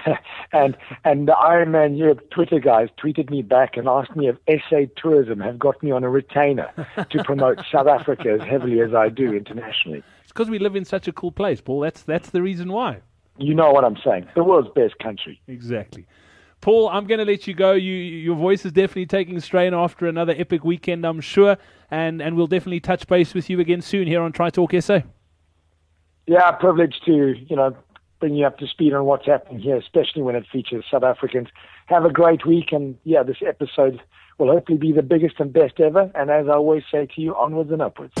[0.52, 4.36] and and the Ironman Europe Twitter guys tweeted me back and asked me if
[4.68, 6.70] SA Tourism have got me on a retainer
[7.10, 10.02] to promote South Africa as heavily as I do internationally.
[10.22, 11.80] It's because we live in such a cool place, Paul.
[11.80, 13.00] That's that's the reason why.
[13.38, 14.28] You know what I'm saying.
[14.36, 15.40] The world's best country.
[15.48, 16.06] Exactly.
[16.60, 17.72] Paul, I'm going to let you go.
[17.72, 21.56] You, your voice is definitely taking strain after another epic weekend, I'm sure,
[21.90, 25.00] and and we'll definitely touch base with you again soon here on Tri Talk SA.
[26.26, 27.74] Yeah, privileged to you know
[28.20, 31.48] bring you up to speed on what's happening here, especially when it features South Africans.
[31.86, 34.00] Have a great week, and yeah, this episode
[34.38, 36.10] will hopefully be the biggest and best ever.
[36.14, 38.12] And as I always say to you, onwards and upwards.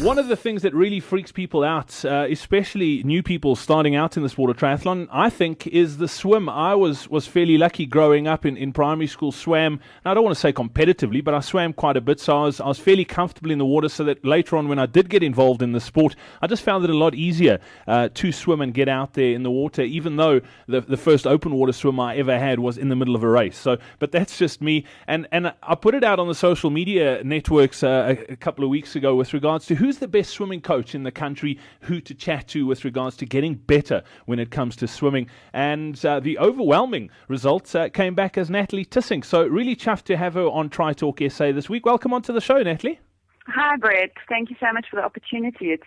[0.00, 4.16] One of the things that really freaks people out, uh, especially new people starting out
[4.16, 6.48] in the sport of triathlon, I think, is the swim.
[6.48, 10.36] I was, was fairly lucky growing up in, in primary school, swam, I don't want
[10.36, 13.04] to say competitively, but I swam quite a bit, so I was, I was fairly
[13.04, 15.80] comfortable in the water so that later on when I did get involved in the
[15.80, 17.58] sport, I just found it a lot easier
[17.88, 21.26] uh, to swim and get out there in the water, even though the, the first
[21.26, 23.58] open water swim I ever had was in the middle of a race.
[23.58, 24.84] So, but that's just me.
[25.08, 28.62] And, and I put it out on the social media networks uh, a, a couple
[28.62, 32.00] of weeks ago with regards to who the best swimming coach in the country who
[32.00, 35.28] to chat to with regards to getting better when it comes to swimming.
[35.52, 39.24] And uh, the overwhelming results uh, came back as Natalie Tissink.
[39.24, 41.86] So really chuffed to have her on Tri Talk SA this week.
[41.86, 43.00] Welcome onto the show, Natalie.
[43.48, 44.12] Hi, Brett.
[44.28, 45.70] Thank you so much for the opportunity.
[45.70, 45.86] It's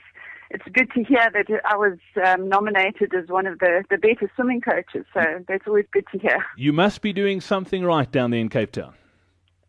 [0.54, 4.30] it's good to hear that I was um, nominated as one of the, the better
[4.36, 5.06] swimming coaches.
[5.14, 6.46] So that's always good to hear.
[6.58, 8.94] You must be doing something right down there in Cape Town.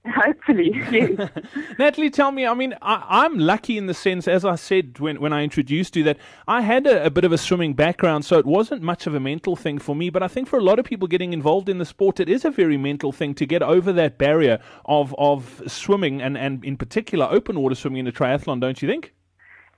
[0.09, 1.31] Hopefully, yes.
[1.79, 5.21] Natalie, tell me, I mean, I, am lucky in the sense, as I said when,
[5.21, 8.37] when I introduced you, that I had a, a, bit of a swimming background, so
[8.37, 10.11] it wasn't much of a mental thing for me.
[10.11, 12.45] But I think for a lot of people getting involved in the sport, it is
[12.45, 16.77] a very mental thing to get over that barrier of, of swimming and, and, in
[16.77, 19.15] particular, open water swimming in a triathlon, don't you think?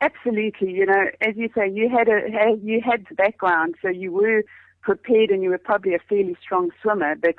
[0.00, 0.72] Absolutely.
[0.72, 4.42] You know, as you say, you had a you had the background, so you were
[4.80, 7.37] prepared and you were probably a fairly strong swimmer, but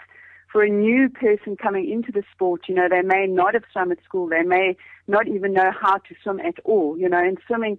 [0.56, 3.92] for a new person coming into the sport, you know, they may not have swum
[3.92, 7.38] at school, they may not even know how to swim at all, you know, and
[7.46, 7.78] swimming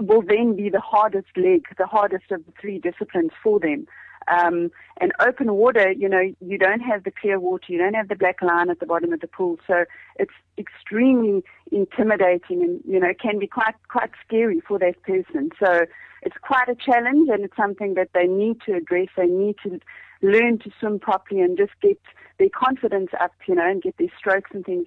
[0.00, 3.84] will then be the hardest leg, the hardest of the three disciplines for them.
[4.28, 8.08] Um, and open water, you know, you don't have the clear water, you don't have
[8.08, 9.84] the black line at the bottom of the pool, so
[10.16, 15.50] it's extremely intimidating and you know can be quite quite scary for that person.
[15.62, 15.86] So
[16.22, 19.08] it's quite a challenge, and it's something that they need to address.
[19.16, 19.78] They need to
[20.22, 22.00] learn to swim properly and just get
[22.38, 24.86] their confidence up, you know, and get their strokes and things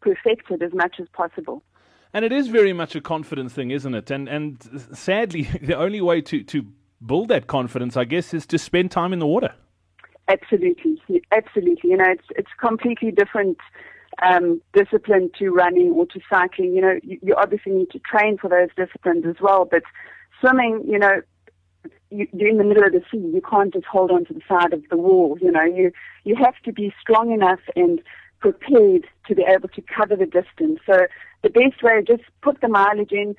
[0.00, 1.62] perfected as much as possible.
[2.12, 4.10] And it is very much a confidence thing, isn't it?
[4.10, 4.58] And and
[4.92, 6.66] sadly, the only way to, to
[7.04, 9.54] build that confidence, I guess, is to spend time in the water.
[10.28, 11.00] Absolutely,
[11.32, 11.90] absolutely.
[11.90, 13.58] You know, it's it's completely different
[14.22, 16.74] um, discipline to running or to cycling.
[16.74, 19.64] You know, you, you obviously need to train for those disciplines as well.
[19.64, 19.84] But
[20.40, 21.22] swimming, you know,
[22.10, 23.18] you, you're in the middle of the sea.
[23.18, 25.38] You can't just hold on to the side of the wall.
[25.40, 25.92] You know, you
[26.24, 28.02] you have to be strong enough and
[28.40, 30.80] prepared to be able to cover the distance.
[30.86, 31.06] So
[31.42, 33.34] the best way, just put the mileage in.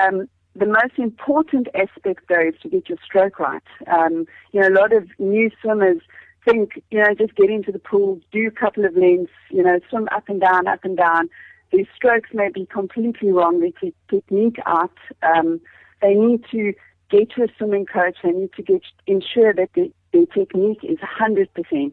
[0.00, 3.62] Um, the most important aspect, though, is to get your stroke right.
[3.86, 6.02] Um, you know, a lot of new swimmers
[6.44, 9.78] think, you know, just get into the pool, do a couple of lengths, you know,
[9.88, 11.30] swim up and down, up and down.
[11.72, 14.96] Their strokes may be completely wrong, their te- technique out.
[15.22, 15.60] Um,
[16.02, 16.74] they need to
[17.10, 18.18] get to a swimming coach.
[18.22, 21.92] They need to get ensure that the, their technique is 100%,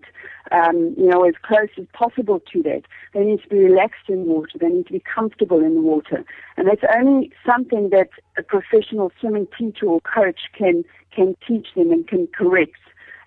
[0.52, 2.84] um, you know, as close as possible to that.
[3.14, 4.58] They need to be relaxed in water.
[4.60, 6.24] They need to be comfortable in the water.
[6.58, 10.84] And that's only something that a professional swimming teacher or coach can,
[11.16, 12.78] can teach them and can correct.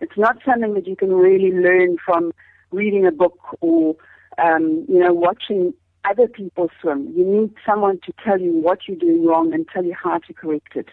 [0.01, 2.33] It's not something that you can really learn from
[2.73, 3.95] reading a book or,
[4.39, 7.13] um, you know, watching other people swim.
[7.17, 10.33] You need someone to tell you what you're doing wrong and tell you how to
[10.33, 10.89] correct it.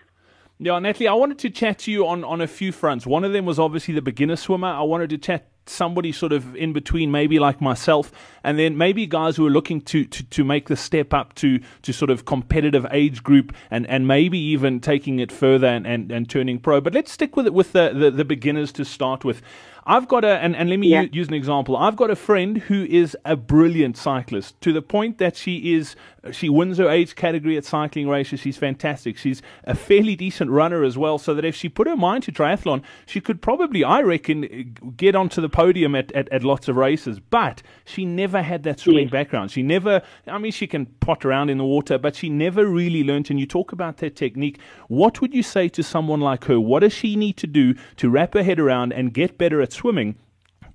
[0.61, 3.07] Yeah, Natalie, I wanted to chat to you on, on a few fronts.
[3.07, 4.67] One of them was obviously the beginner swimmer.
[4.67, 8.11] I wanted to chat somebody sort of in between, maybe like myself,
[8.43, 11.59] and then maybe guys who are looking to, to, to make the step up to,
[11.81, 16.11] to sort of competitive age group and, and maybe even taking it further and, and,
[16.11, 16.81] and turning pro.
[16.81, 19.41] But let's stick with it with the, the, the beginners to start with.
[19.85, 21.01] I've got a, and, and let me yeah.
[21.01, 21.77] use, use an example.
[21.77, 25.95] I've got a friend who is a brilliant cyclist to the point that she is,
[26.31, 28.39] she wins her age category at cycling races.
[28.39, 29.17] She's fantastic.
[29.17, 31.17] She's a fairly decent runner as well.
[31.17, 34.63] So that if she put her mind to triathlon, she could probably, I reckon, eh,
[34.95, 37.19] get onto the podium at, at, at lots of races.
[37.19, 39.11] But she never had that swimming yeah.
[39.11, 39.51] background.
[39.51, 43.03] She never, I mean, she can pot around in the water, but she never really
[43.03, 43.29] learned.
[43.29, 44.59] And you talk about that technique.
[44.87, 46.59] What would you say to someone like her?
[46.59, 49.68] What does she need to do to wrap her head around and get better at
[49.71, 50.15] swimming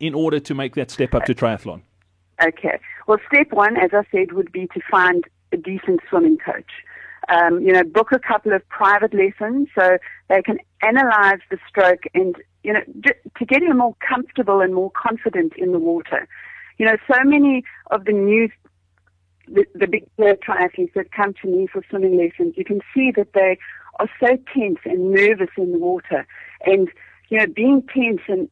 [0.01, 1.83] in order to make that step up to triathlon?
[2.43, 2.79] Okay.
[3.07, 6.71] Well, step one, as I said, would be to find a decent swimming coach.
[7.29, 9.97] Um, you know, book a couple of private lessons so
[10.29, 12.81] they can analyze the stroke and, you know,
[13.39, 16.29] to get you more comfortable and more confident in the water.
[16.77, 18.49] You know, so many of the new,
[19.49, 23.33] the, the big triathletes that come to me for swimming lessons, you can see that
[23.33, 23.59] they
[24.01, 26.27] are so tense and nervous in the water.
[26.67, 26.91] And,
[27.31, 28.51] you know, being tense and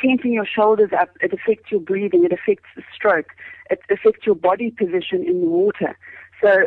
[0.00, 3.28] tensing your shoulders up, it affects your breathing, it affects the stroke,
[3.70, 5.96] it affects your body position in the water.
[6.42, 6.66] So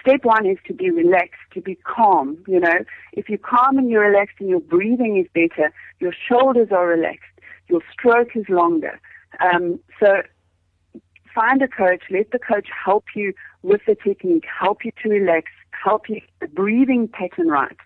[0.00, 2.84] step one is to be relaxed, to be calm, you know.
[3.12, 7.30] If you're calm and you're relaxed and your breathing is better, your shoulders are relaxed,
[7.68, 8.98] your stroke is longer.
[9.40, 10.22] Um, so
[11.34, 15.50] find a coach, let the coach help you with the technique, help you to relax,
[15.84, 17.76] help you the breathing pattern right.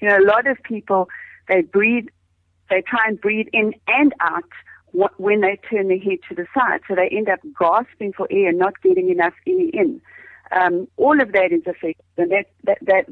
[0.00, 1.08] You know, a lot of people,
[1.48, 2.08] they breathe
[2.72, 4.48] they try and breathe in and out
[5.16, 6.80] when they turn their head to the side.
[6.88, 10.00] So they end up gasping for air and not getting enough air in.
[10.50, 12.04] Um, all of that is affected.
[12.16, 13.06] And that, that, that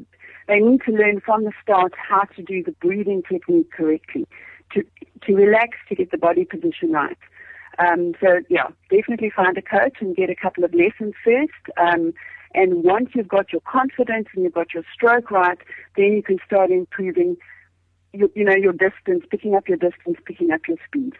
[0.47, 4.27] they need to learn from the start how to do the breathing technique correctly,
[4.73, 4.83] to,
[5.25, 7.17] to relax, to get the body position right.
[7.79, 11.77] Um, so yeah, definitely find a coach and get a couple of lessons first.
[11.77, 12.13] Um,
[12.53, 15.57] and once you've got your confidence and you've got your stroke right,
[15.95, 17.37] then you can start improving
[18.13, 21.13] you, you know, your distance, picking up your distance, picking up your speed.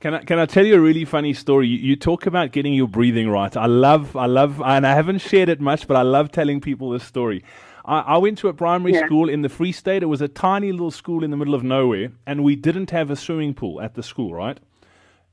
[0.00, 1.68] Can I, can I tell you a really funny story?
[1.68, 3.56] You, you, talk about getting your breathing right.
[3.56, 6.90] I love, I love, and I haven't shared it much, but I love telling people
[6.90, 7.44] this story.
[7.84, 9.06] I, I went to a primary yeah.
[9.06, 10.02] school in the Free State.
[10.02, 13.10] It was a tiny little school in the middle of nowhere, and we didn't have
[13.10, 14.58] a swimming pool at the school, right?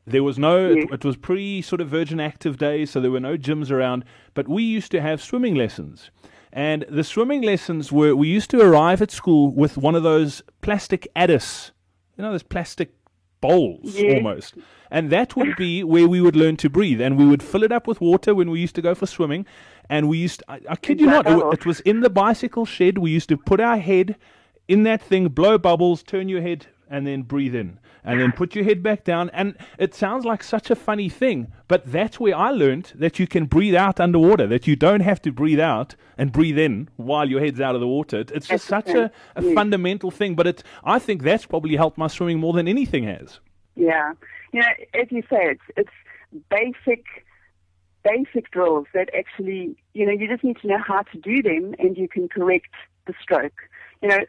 [0.06, 0.84] There was no, yeah.
[0.84, 4.06] it, it was pre sort of Virgin Active days, so there were no gyms around,
[4.36, 6.12] but we used to have swimming lessons.
[6.52, 10.42] And the swimming lessons were we used to arrive at school with one of those
[10.62, 11.72] plastic addis,
[12.18, 12.94] you know, those plastic
[13.42, 14.56] bowls almost.
[14.92, 17.02] And that would be where we would learn to breathe.
[17.02, 19.46] And we would fill it up with water when we used to go for swimming.
[19.90, 22.98] And we used, I, I kid you not, it, it was in the bicycle shed.
[22.98, 24.16] We used to put our head
[24.68, 28.56] in that thing, blow bubbles, turn your head and then breathe in and then put
[28.56, 29.30] your head back down.
[29.32, 33.28] And it sounds like such a funny thing, but that's where I learned that you
[33.28, 37.30] can breathe out underwater, that you don't have to breathe out and breathe in while
[37.30, 38.26] your head's out of the water.
[38.34, 42.08] It's just such a, a fundamental thing, but it, I think that's probably helped my
[42.08, 43.40] swimming more than anything has.
[43.76, 44.14] Yeah.
[44.52, 47.06] You know, as you say, it's, it's basic
[48.04, 51.76] basic drills that actually, you know, you just need to know how to do them
[51.80, 52.74] and you can correct
[53.08, 53.60] the stroke.
[54.02, 54.20] You know,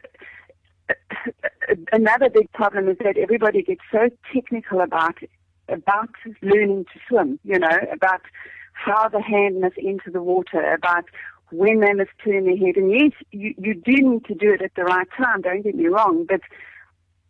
[1.91, 5.17] another big problem is that everybody gets so technical about
[5.69, 6.09] about
[6.41, 7.39] learning to swim.
[7.43, 8.21] You know, about
[8.73, 11.05] how the hand must enter the water, about
[11.51, 12.77] when they must turn their head.
[12.77, 15.41] And yes, you, you do need to do it at the right time.
[15.41, 16.41] Don't get me wrong, but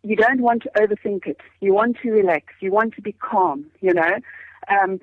[0.02, 1.40] you don't want to overthink it.
[1.60, 2.54] You want to relax.
[2.60, 3.66] You want to be calm.
[3.80, 4.16] You know,
[4.68, 5.00] um,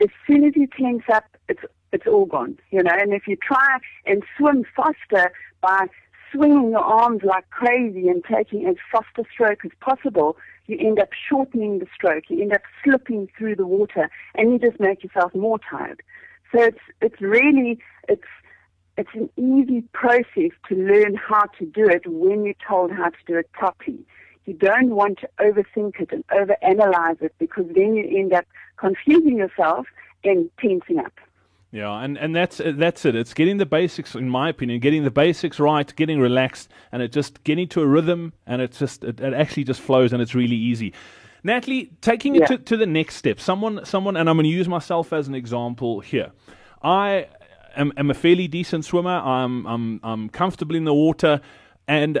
[0.00, 2.58] as soon as you tense up, it's it's all gone.
[2.70, 5.86] You know, and if you try and swim faster by
[6.32, 10.98] swinging your arms like crazy and taking as fast a stroke as possible, you end
[10.98, 12.24] up shortening the stroke.
[12.28, 16.02] You end up slipping through the water, and you just make yourself more tired.
[16.52, 17.78] So it's it's really
[18.08, 18.22] it's
[18.96, 23.16] it's an easy process to learn how to do it when you're told how to
[23.26, 24.04] do it properly.
[24.44, 28.44] You don't want to overthink it and overanalyze it because then you end up
[28.76, 29.86] confusing yourself
[30.24, 31.12] and tensing up.
[31.72, 33.16] Yeah, and, and that's uh, that's it.
[33.16, 37.12] It's getting the basics, in my opinion, getting the basics right, getting relaxed, and it
[37.12, 40.34] just getting to a rhythm, and it just it, it actually just flows, and it's
[40.34, 40.92] really easy.
[41.42, 43.40] Natalie, taking it to, to the next step.
[43.40, 46.30] Someone, someone, and I'm going to use myself as an example here.
[46.82, 47.26] I
[47.74, 49.10] am, am a fairly decent swimmer.
[49.10, 51.40] I'm I'm I'm comfortable in the water,
[51.88, 52.20] and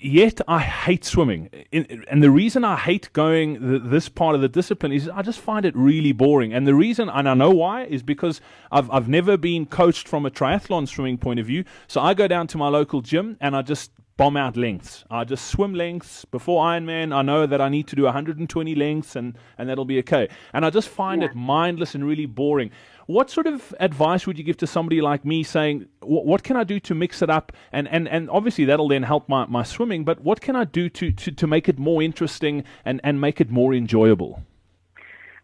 [0.00, 1.50] yet I hate swimming.
[1.72, 5.64] and the reason I hate going this part of the discipline is I just find
[5.64, 6.52] it really boring.
[6.52, 10.26] And the reason, and I know why, is because I've, I've never been coached from
[10.26, 11.64] a triathlon swimming point of view.
[11.88, 13.90] So I go down to my local gym and I just
[14.20, 15.02] bomb out lengths.
[15.10, 17.10] I just swim lengths before Ironman.
[17.10, 20.28] I know that I need to do 120 lengths and, and that'll be okay.
[20.52, 21.28] And I just find yeah.
[21.28, 22.70] it mindless and really boring.
[23.06, 26.64] What sort of advice would you give to somebody like me saying, what can I
[26.64, 27.52] do to mix it up?
[27.72, 30.90] And, and, and obviously that'll then help my, my swimming, but what can I do
[30.90, 34.42] to, to, to make it more interesting and, and make it more enjoyable?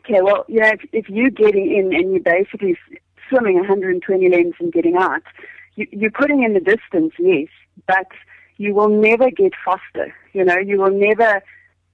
[0.05, 2.77] Okay, well, you know, if, if you're getting in and you're basically
[3.31, 5.23] swimming 120 lengths and getting out,
[5.77, 7.49] you, you're putting in the distance, yes,
[7.87, 8.09] but
[8.57, 10.15] you will never get faster.
[10.33, 11.43] You know, you will never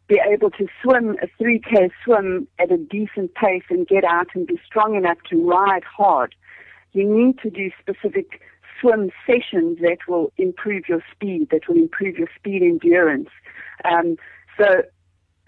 [0.08, 4.46] be able to swim a 3K swim at a decent pace and get out and
[4.46, 6.34] be strong enough to ride hard.
[6.92, 8.42] You need to do specific
[8.80, 13.30] swim sessions that will improve your speed, that will improve your speed endurance.
[13.84, 14.16] Um,
[14.58, 14.82] so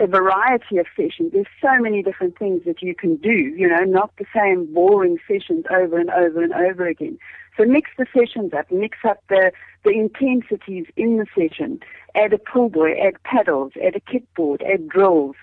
[0.01, 1.33] a variety of sessions.
[1.33, 5.19] There's so many different things that you can do, you know, not the same boring
[5.29, 7.19] sessions over and over and over again.
[7.57, 9.53] So mix the sessions up, mix up the,
[9.85, 11.81] the intensities in the session,
[12.17, 15.37] add a pull buoy, add paddles, add a kickboard, add drills,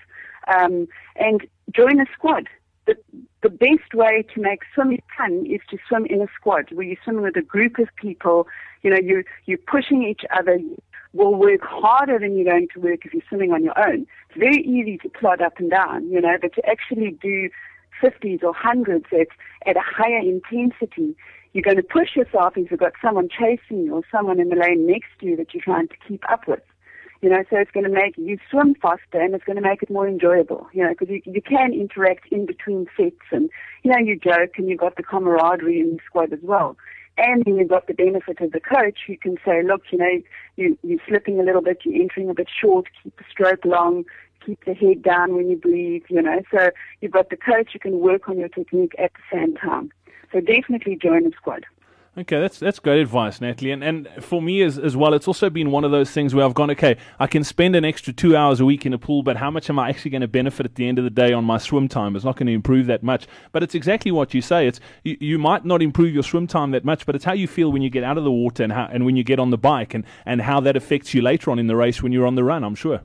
[0.48, 0.86] um,
[1.16, 2.48] and join a squad.
[2.86, 2.96] The,
[3.42, 6.96] the best way to make swimming fun is to swim in a squad where you're
[7.02, 8.46] swimming with a group of people,
[8.82, 10.58] you know, you, you're pushing each other,
[11.12, 14.06] will work harder than you're going to work if you're swimming on your own.
[14.30, 17.50] It's very easy to plod up and down, you know, but to actually do
[18.02, 19.28] 50s or 100s at,
[19.66, 21.14] at a higher intensity,
[21.52, 24.56] you're going to push yourself if you've got someone chasing you or someone in the
[24.56, 26.62] lane next to you that you're trying to keep up with.
[27.20, 29.80] You know, so it's going to make you swim faster and it's going to make
[29.80, 33.48] it more enjoyable, you know, because you, you can interact in between sets and,
[33.84, 36.76] you know, you joke and you've got the camaraderie in the squad as well.
[37.22, 40.20] And then you've got the benefit of the coach who can say, look, you know,
[40.56, 44.04] you, you're slipping a little bit, you're entering a bit short, keep the stroke long,
[44.44, 46.42] keep the head down when you breathe, you know.
[46.50, 46.70] So
[47.00, 49.92] you've got the coach who can work on your technique at the same time.
[50.32, 51.64] So definitely join the squad.
[52.14, 53.70] Okay, that's that's great advice, Natalie.
[53.70, 56.44] And and for me as as well, it's also been one of those things where
[56.44, 59.22] I've gone, okay, I can spend an extra two hours a week in a pool,
[59.22, 61.32] but how much am I actually going to benefit at the end of the day
[61.32, 62.14] on my swim time?
[62.14, 63.26] It's not going to improve that much.
[63.52, 64.66] But it's exactly what you say.
[64.66, 67.48] It's you, you might not improve your swim time that much, but it's how you
[67.48, 69.48] feel when you get out of the water and how and when you get on
[69.48, 72.26] the bike and and how that affects you later on in the race when you're
[72.26, 72.62] on the run.
[72.62, 73.00] I'm sure.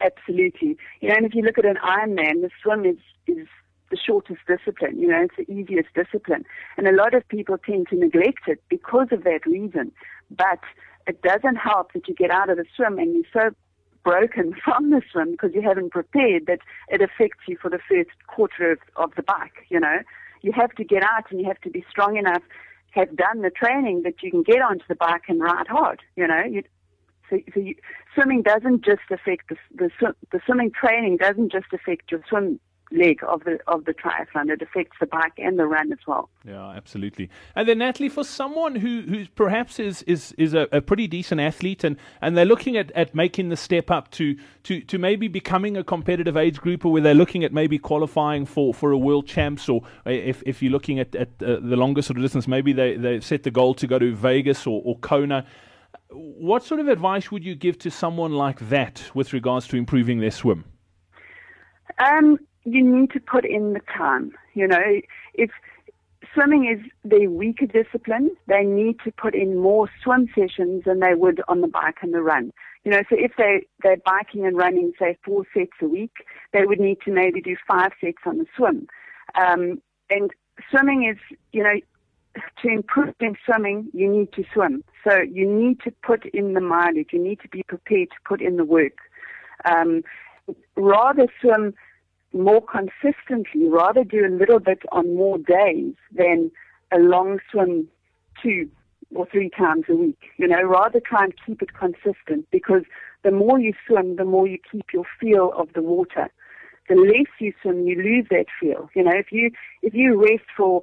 [0.00, 0.76] Absolutely.
[1.00, 3.48] You know, and if you look at an Ironman, the swim is is
[3.94, 4.98] the shortest discipline.
[4.98, 6.44] You know, it's the easiest discipline.
[6.76, 9.92] And a lot of people tend to neglect it because of that reason.
[10.30, 10.60] But
[11.06, 13.54] it doesn't help that you get out of the swim and you're so
[14.02, 18.10] broken from the swim because you haven't prepared that it affects you for the first
[18.26, 19.98] quarter of, of the bike, you know.
[20.42, 22.42] You have to get out and you have to be strong enough,
[22.90, 26.26] have done the training that you can get onto the bike and ride hard, you
[26.26, 26.42] know.
[26.44, 26.62] You,
[27.30, 27.74] so, so you,
[28.14, 32.60] swimming doesn't just affect the, the, the swimming training doesn't just affect your swim
[32.94, 34.50] leg of the of the triathlon.
[34.50, 36.30] It affects the bike and the run as well.
[36.46, 37.28] Yeah, absolutely.
[37.54, 41.40] And then Natalie, for someone who who perhaps is is is a, a, pretty decent
[41.40, 45.28] athlete and, and they're looking at, at making the step up to, to to maybe
[45.28, 48.98] becoming a competitive age group, or where they're looking at maybe qualifying for, for a
[48.98, 52.46] world champs, or if if you're looking at, at uh, the longer sort of distance,
[52.46, 55.46] maybe they they set the goal to go to Vegas or, or Kona.
[56.10, 60.20] What sort of advice would you give to someone like that with regards to improving
[60.20, 60.64] their swim?
[61.98, 64.32] Um, you need to put in the time.
[64.54, 65.00] You know,
[65.34, 65.50] if
[66.32, 71.14] swimming is their weaker discipline, they need to put in more swim sessions than they
[71.14, 72.52] would on the bike and the run.
[72.84, 76.12] You know, so if they, they're biking and running, say, four sets a week,
[76.52, 78.86] they would need to maybe do five sets on the swim.
[79.34, 80.30] Um, and
[80.70, 81.18] swimming is,
[81.52, 81.80] you know,
[82.62, 84.82] to improve in swimming, you need to swim.
[85.08, 87.10] So you need to put in the mileage.
[87.12, 88.98] You need to be prepared to put in the work.
[89.64, 90.02] Um,
[90.76, 91.74] rather swim
[92.34, 96.50] more consistently, rather do a little bit on more days than
[96.92, 97.88] a long swim
[98.42, 98.68] two
[99.14, 100.18] or three times a week.
[100.36, 102.82] You know, rather try and keep it consistent because
[103.22, 106.28] the more you swim, the more you keep your feel of the water.
[106.88, 108.90] The less you swim, you lose that feel.
[108.94, 109.50] You know, if you
[109.82, 110.82] if you rest for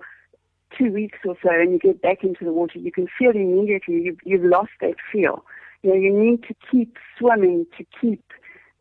[0.77, 4.01] two weeks or so and you get back into the water, you can feel immediately
[4.01, 5.43] you've, you've lost that feel.
[5.83, 8.23] You know, you need to keep swimming to keep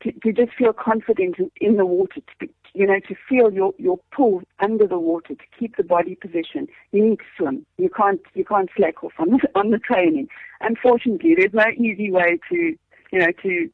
[0.03, 3.53] to, to just feel confident in, in the water, to be, you know, to feel
[3.53, 6.69] your, your pull under the water, to keep the body position.
[6.93, 7.67] You need to swim.
[7.79, 10.29] You can't, you can't slack off on the, on the training.
[10.61, 12.57] Unfortunately, there's no easy way to,
[13.13, 13.71] you know, to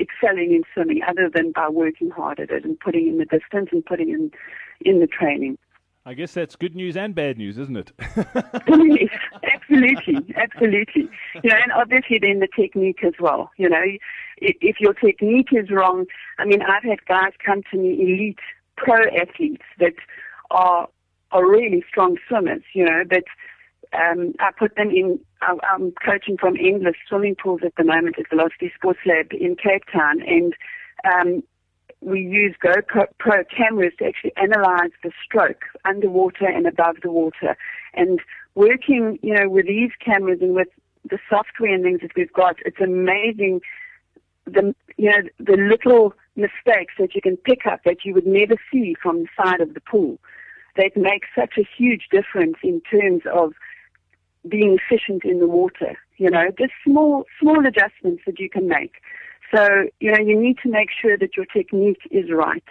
[0.00, 3.68] excelling in swimming other than by working hard at it and putting in the distance
[3.72, 4.30] and putting in,
[4.80, 5.56] in the training.
[6.06, 7.92] I guess that's good news and bad news, isn't it?
[8.16, 9.08] yes,
[9.54, 11.08] absolutely, absolutely.
[11.42, 13.50] You know, and obviously then the technique as well.
[13.56, 13.82] You know,
[14.60, 16.06] if, your technique is wrong,
[16.38, 18.38] I mean, I've had guys come to me, elite
[18.76, 19.94] pro athletes that
[20.50, 20.88] are
[21.32, 22.62] are really strong swimmers.
[22.74, 23.24] You know, but
[23.92, 25.18] um, I put them in.
[25.42, 29.84] I'm coaching from endless swimming pools at the moment at Velocity Sports Lab in Cape
[29.92, 30.54] Town, and
[31.04, 31.42] um,
[32.00, 37.56] we use GoPro cameras to actually analyze the stroke underwater and above the water.
[37.94, 38.20] And
[38.54, 40.68] working, you know, with these cameras and with
[41.08, 43.60] the software and things that we've got, it's amazing
[44.46, 48.54] the, you know, the little mistakes that you can pick up that you would never
[48.72, 50.18] see from the side of the pool
[50.76, 53.52] that make such a huge difference in terms of
[54.48, 55.96] being efficient in the water.
[56.16, 58.94] You know, just small, small adjustments that you can make.
[59.54, 62.64] So, you know, you need to make sure that your technique is right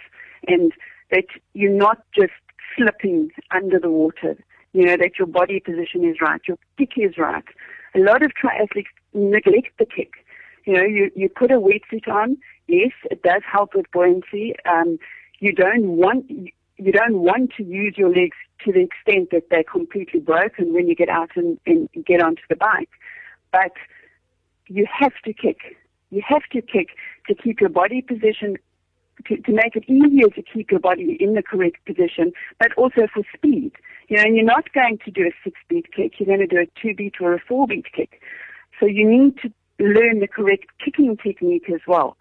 [0.46, 0.72] and
[1.10, 2.32] that you're not just
[2.76, 4.36] slipping under the water,
[4.72, 7.44] you know, that your body position is right, your kick is right.
[7.94, 10.12] A lot of triathletes neglect the kick.
[10.64, 14.54] You know, you, you put a wetsuit on, yes, it does help with buoyancy.
[14.64, 14.98] Um,
[15.38, 19.64] you don't want, you don't want to use your legs to the extent that they're
[19.64, 22.88] completely broken when you get out and, and get onto the bike.
[23.52, 23.72] But
[24.68, 25.76] you have to kick.
[26.10, 26.90] You have to kick
[27.28, 28.56] to keep your body position,
[29.26, 33.06] to, to make it easier to keep your body in the correct position, but also
[33.12, 33.72] for speed.
[34.08, 36.46] You know, and you're not going to do a six beat kick, you're going to
[36.46, 38.20] do a two beat or a four beat kick.
[38.80, 42.16] So you need to learn the correct kicking technique as well.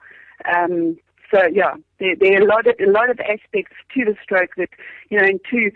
[0.53, 0.97] Um,
[1.33, 4.51] so yeah, there, there, are a lot of a lot of aspects to the stroke
[4.57, 4.69] that
[5.09, 5.71] you know, and to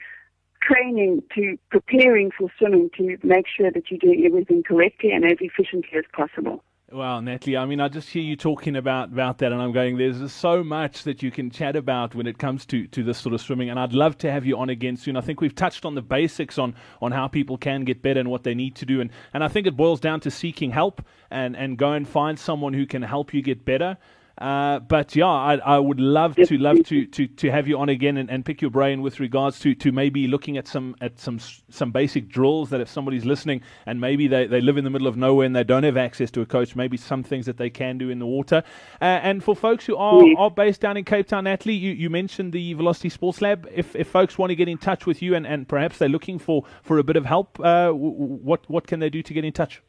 [0.62, 5.38] training, to preparing for swimming, to make sure that you're doing everything correctly and as
[5.40, 6.64] efficiently as possible.
[6.90, 9.98] Well, Natalie, I mean, I just hear you talking about, about that, and I'm going,
[9.98, 13.36] there's so much that you can chat about when it comes to, to this sort
[13.36, 15.18] of swimming, and I'd love to have you on again soon.
[15.18, 18.32] I think we've touched on the basics on, on how people can get better and
[18.32, 21.06] what they need to do, and, and I think it boils down to seeking help
[21.30, 23.98] and, and go and find someone who can help you get better.
[24.38, 27.90] Uh, but yeah, I, I, would love to love to, to, to have you on
[27.90, 31.20] again and, and pick your brain with regards to, to maybe looking at some at
[31.20, 34.92] some some basic drills that if somebody's listening and maybe they, they live in the
[34.92, 37.58] middle of nowhere and they don't have access to a coach, maybe some things that
[37.58, 38.64] they can do in the water.
[39.02, 42.12] Uh, and for folks who are, are based down in Cape Town, Natalie, you, you
[42.12, 43.68] mentioned the Velocity Sports Lab.
[43.74, 46.38] If if folks want to get in touch with you and, and perhaps they're looking
[46.38, 49.54] for, for a bit of help, uh, what what can they do to get in
[49.54, 49.82] touch?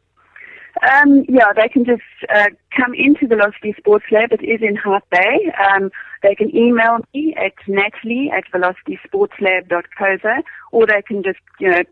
[0.83, 2.03] Um, yeah, they can just
[2.35, 4.33] uh, come into Velocity Sports Lab.
[4.33, 5.53] It is in Hout Bay.
[5.71, 5.91] Um,
[6.23, 11.83] they can email me at natalie at velocitysportslab.coza or they can just, you know,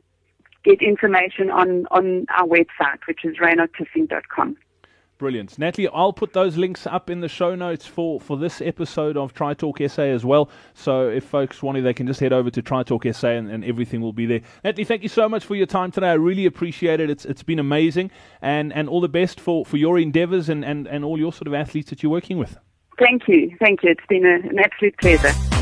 [0.64, 4.56] get information on, on our website, which is raynardtissink.com.
[5.18, 5.58] Brilliant.
[5.58, 9.32] Natalie, I'll put those links up in the show notes for, for this episode of
[9.32, 10.50] Tri Talk SA as well.
[10.74, 13.50] So if folks want to, they can just head over to Tri Talk SA and,
[13.50, 14.40] and everything will be there.
[14.62, 16.10] Natalie, thank you so much for your time today.
[16.10, 17.08] I really appreciate it.
[17.08, 18.10] It's It's been amazing.
[18.42, 21.46] And, and all the best for, for your endeavors and, and, and all your sort
[21.46, 22.58] of athletes that you're working with.
[22.98, 23.56] Thank you.
[23.58, 23.92] Thank you.
[23.92, 25.55] It's been a, an absolute pleasure.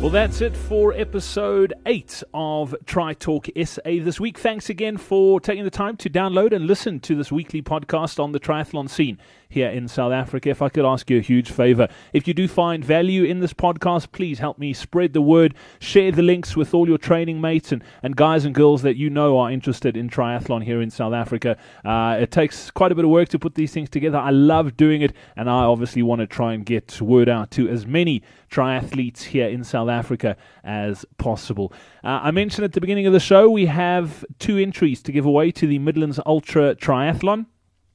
[0.00, 4.38] Well, that's it for episode 8 of Tri Talk SA this week.
[4.38, 8.30] Thanks again for taking the time to download and listen to this weekly podcast on
[8.30, 9.18] the triathlon scene
[9.48, 10.50] here in South Africa.
[10.50, 13.52] If I could ask you a huge favor, if you do find value in this
[13.52, 17.72] podcast, please help me spread the word, share the links with all your training mates
[17.72, 21.14] and, and guys and girls that you know are interested in triathlon here in South
[21.14, 21.56] Africa.
[21.84, 24.18] Uh, it takes quite a bit of work to put these things together.
[24.18, 27.68] I love doing it, and I obviously want to try and get word out to
[27.68, 31.72] as many triathletes here in South Africa as possible.
[32.04, 35.26] Uh, I mentioned at the beginning of the show we have two entries to give
[35.26, 37.46] away to the Midlands Ultra Triathlon.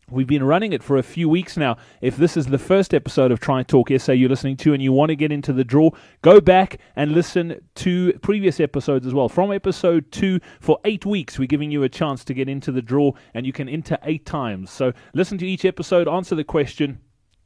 [0.09, 1.77] We've been running it for a few weeks now.
[2.01, 4.91] If this is the first episode of Tri Talk SA you're listening to and you
[4.91, 5.91] want to get into the draw,
[6.21, 9.29] go back and listen to previous episodes as well.
[9.29, 12.81] From episode two, for eight weeks, we're giving you a chance to get into the
[12.81, 14.71] draw and you can enter eight times.
[14.71, 16.99] So listen to each episode, answer the question,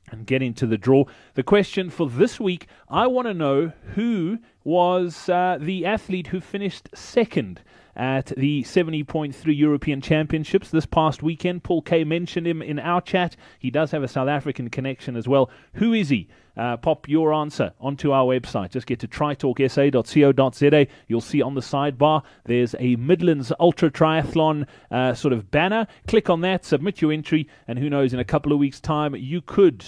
[0.09, 1.03] and get into the draw.
[1.35, 6.41] The question for this week I want to know who was uh, the athlete who
[6.41, 7.61] finished second
[7.97, 11.63] at the 70.3 European Championships this past weekend.
[11.63, 13.35] Paul Kaye mentioned him in our chat.
[13.59, 15.49] He does have a South African connection as well.
[15.73, 16.29] Who is he?
[16.55, 18.71] Uh, pop your answer onto our website.
[18.71, 20.87] Just get to tritalksa.co.za.
[21.07, 25.87] You'll see on the sidebar there's a Midlands Ultra Triathlon uh, sort of banner.
[26.07, 29.15] Click on that, submit your entry, and who knows, in a couple of weeks' time,
[29.15, 29.83] you could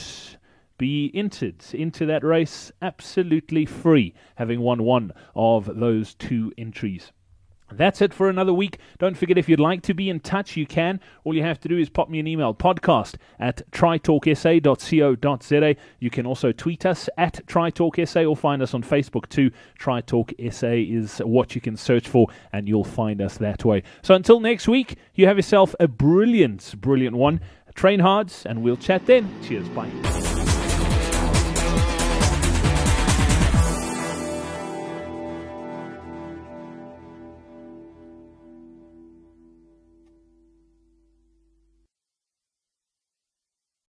[0.77, 7.11] be entered into that race absolutely free, having won one of those two entries.
[7.71, 8.79] That's it for another week.
[8.97, 10.99] Don't forget, if you'd like to be in touch, you can.
[11.23, 15.75] All you have to do is pop me an email, podcast at tritalksa.co.za.
[15.99, 19.51] You can also tweet us at tritalksa or find us on Facebook too.
[19.79, 23.83] TriTalkSA is what you can search for, and you'll find us that way.
[24.01, 27.41] So until next week, you have yourself a brilliant, brilliant one.
[27.75, 29.29] Train hard, and we'll chat then.
[29.41, 29.69] Cheers.
[29.69, 30.48] Bye.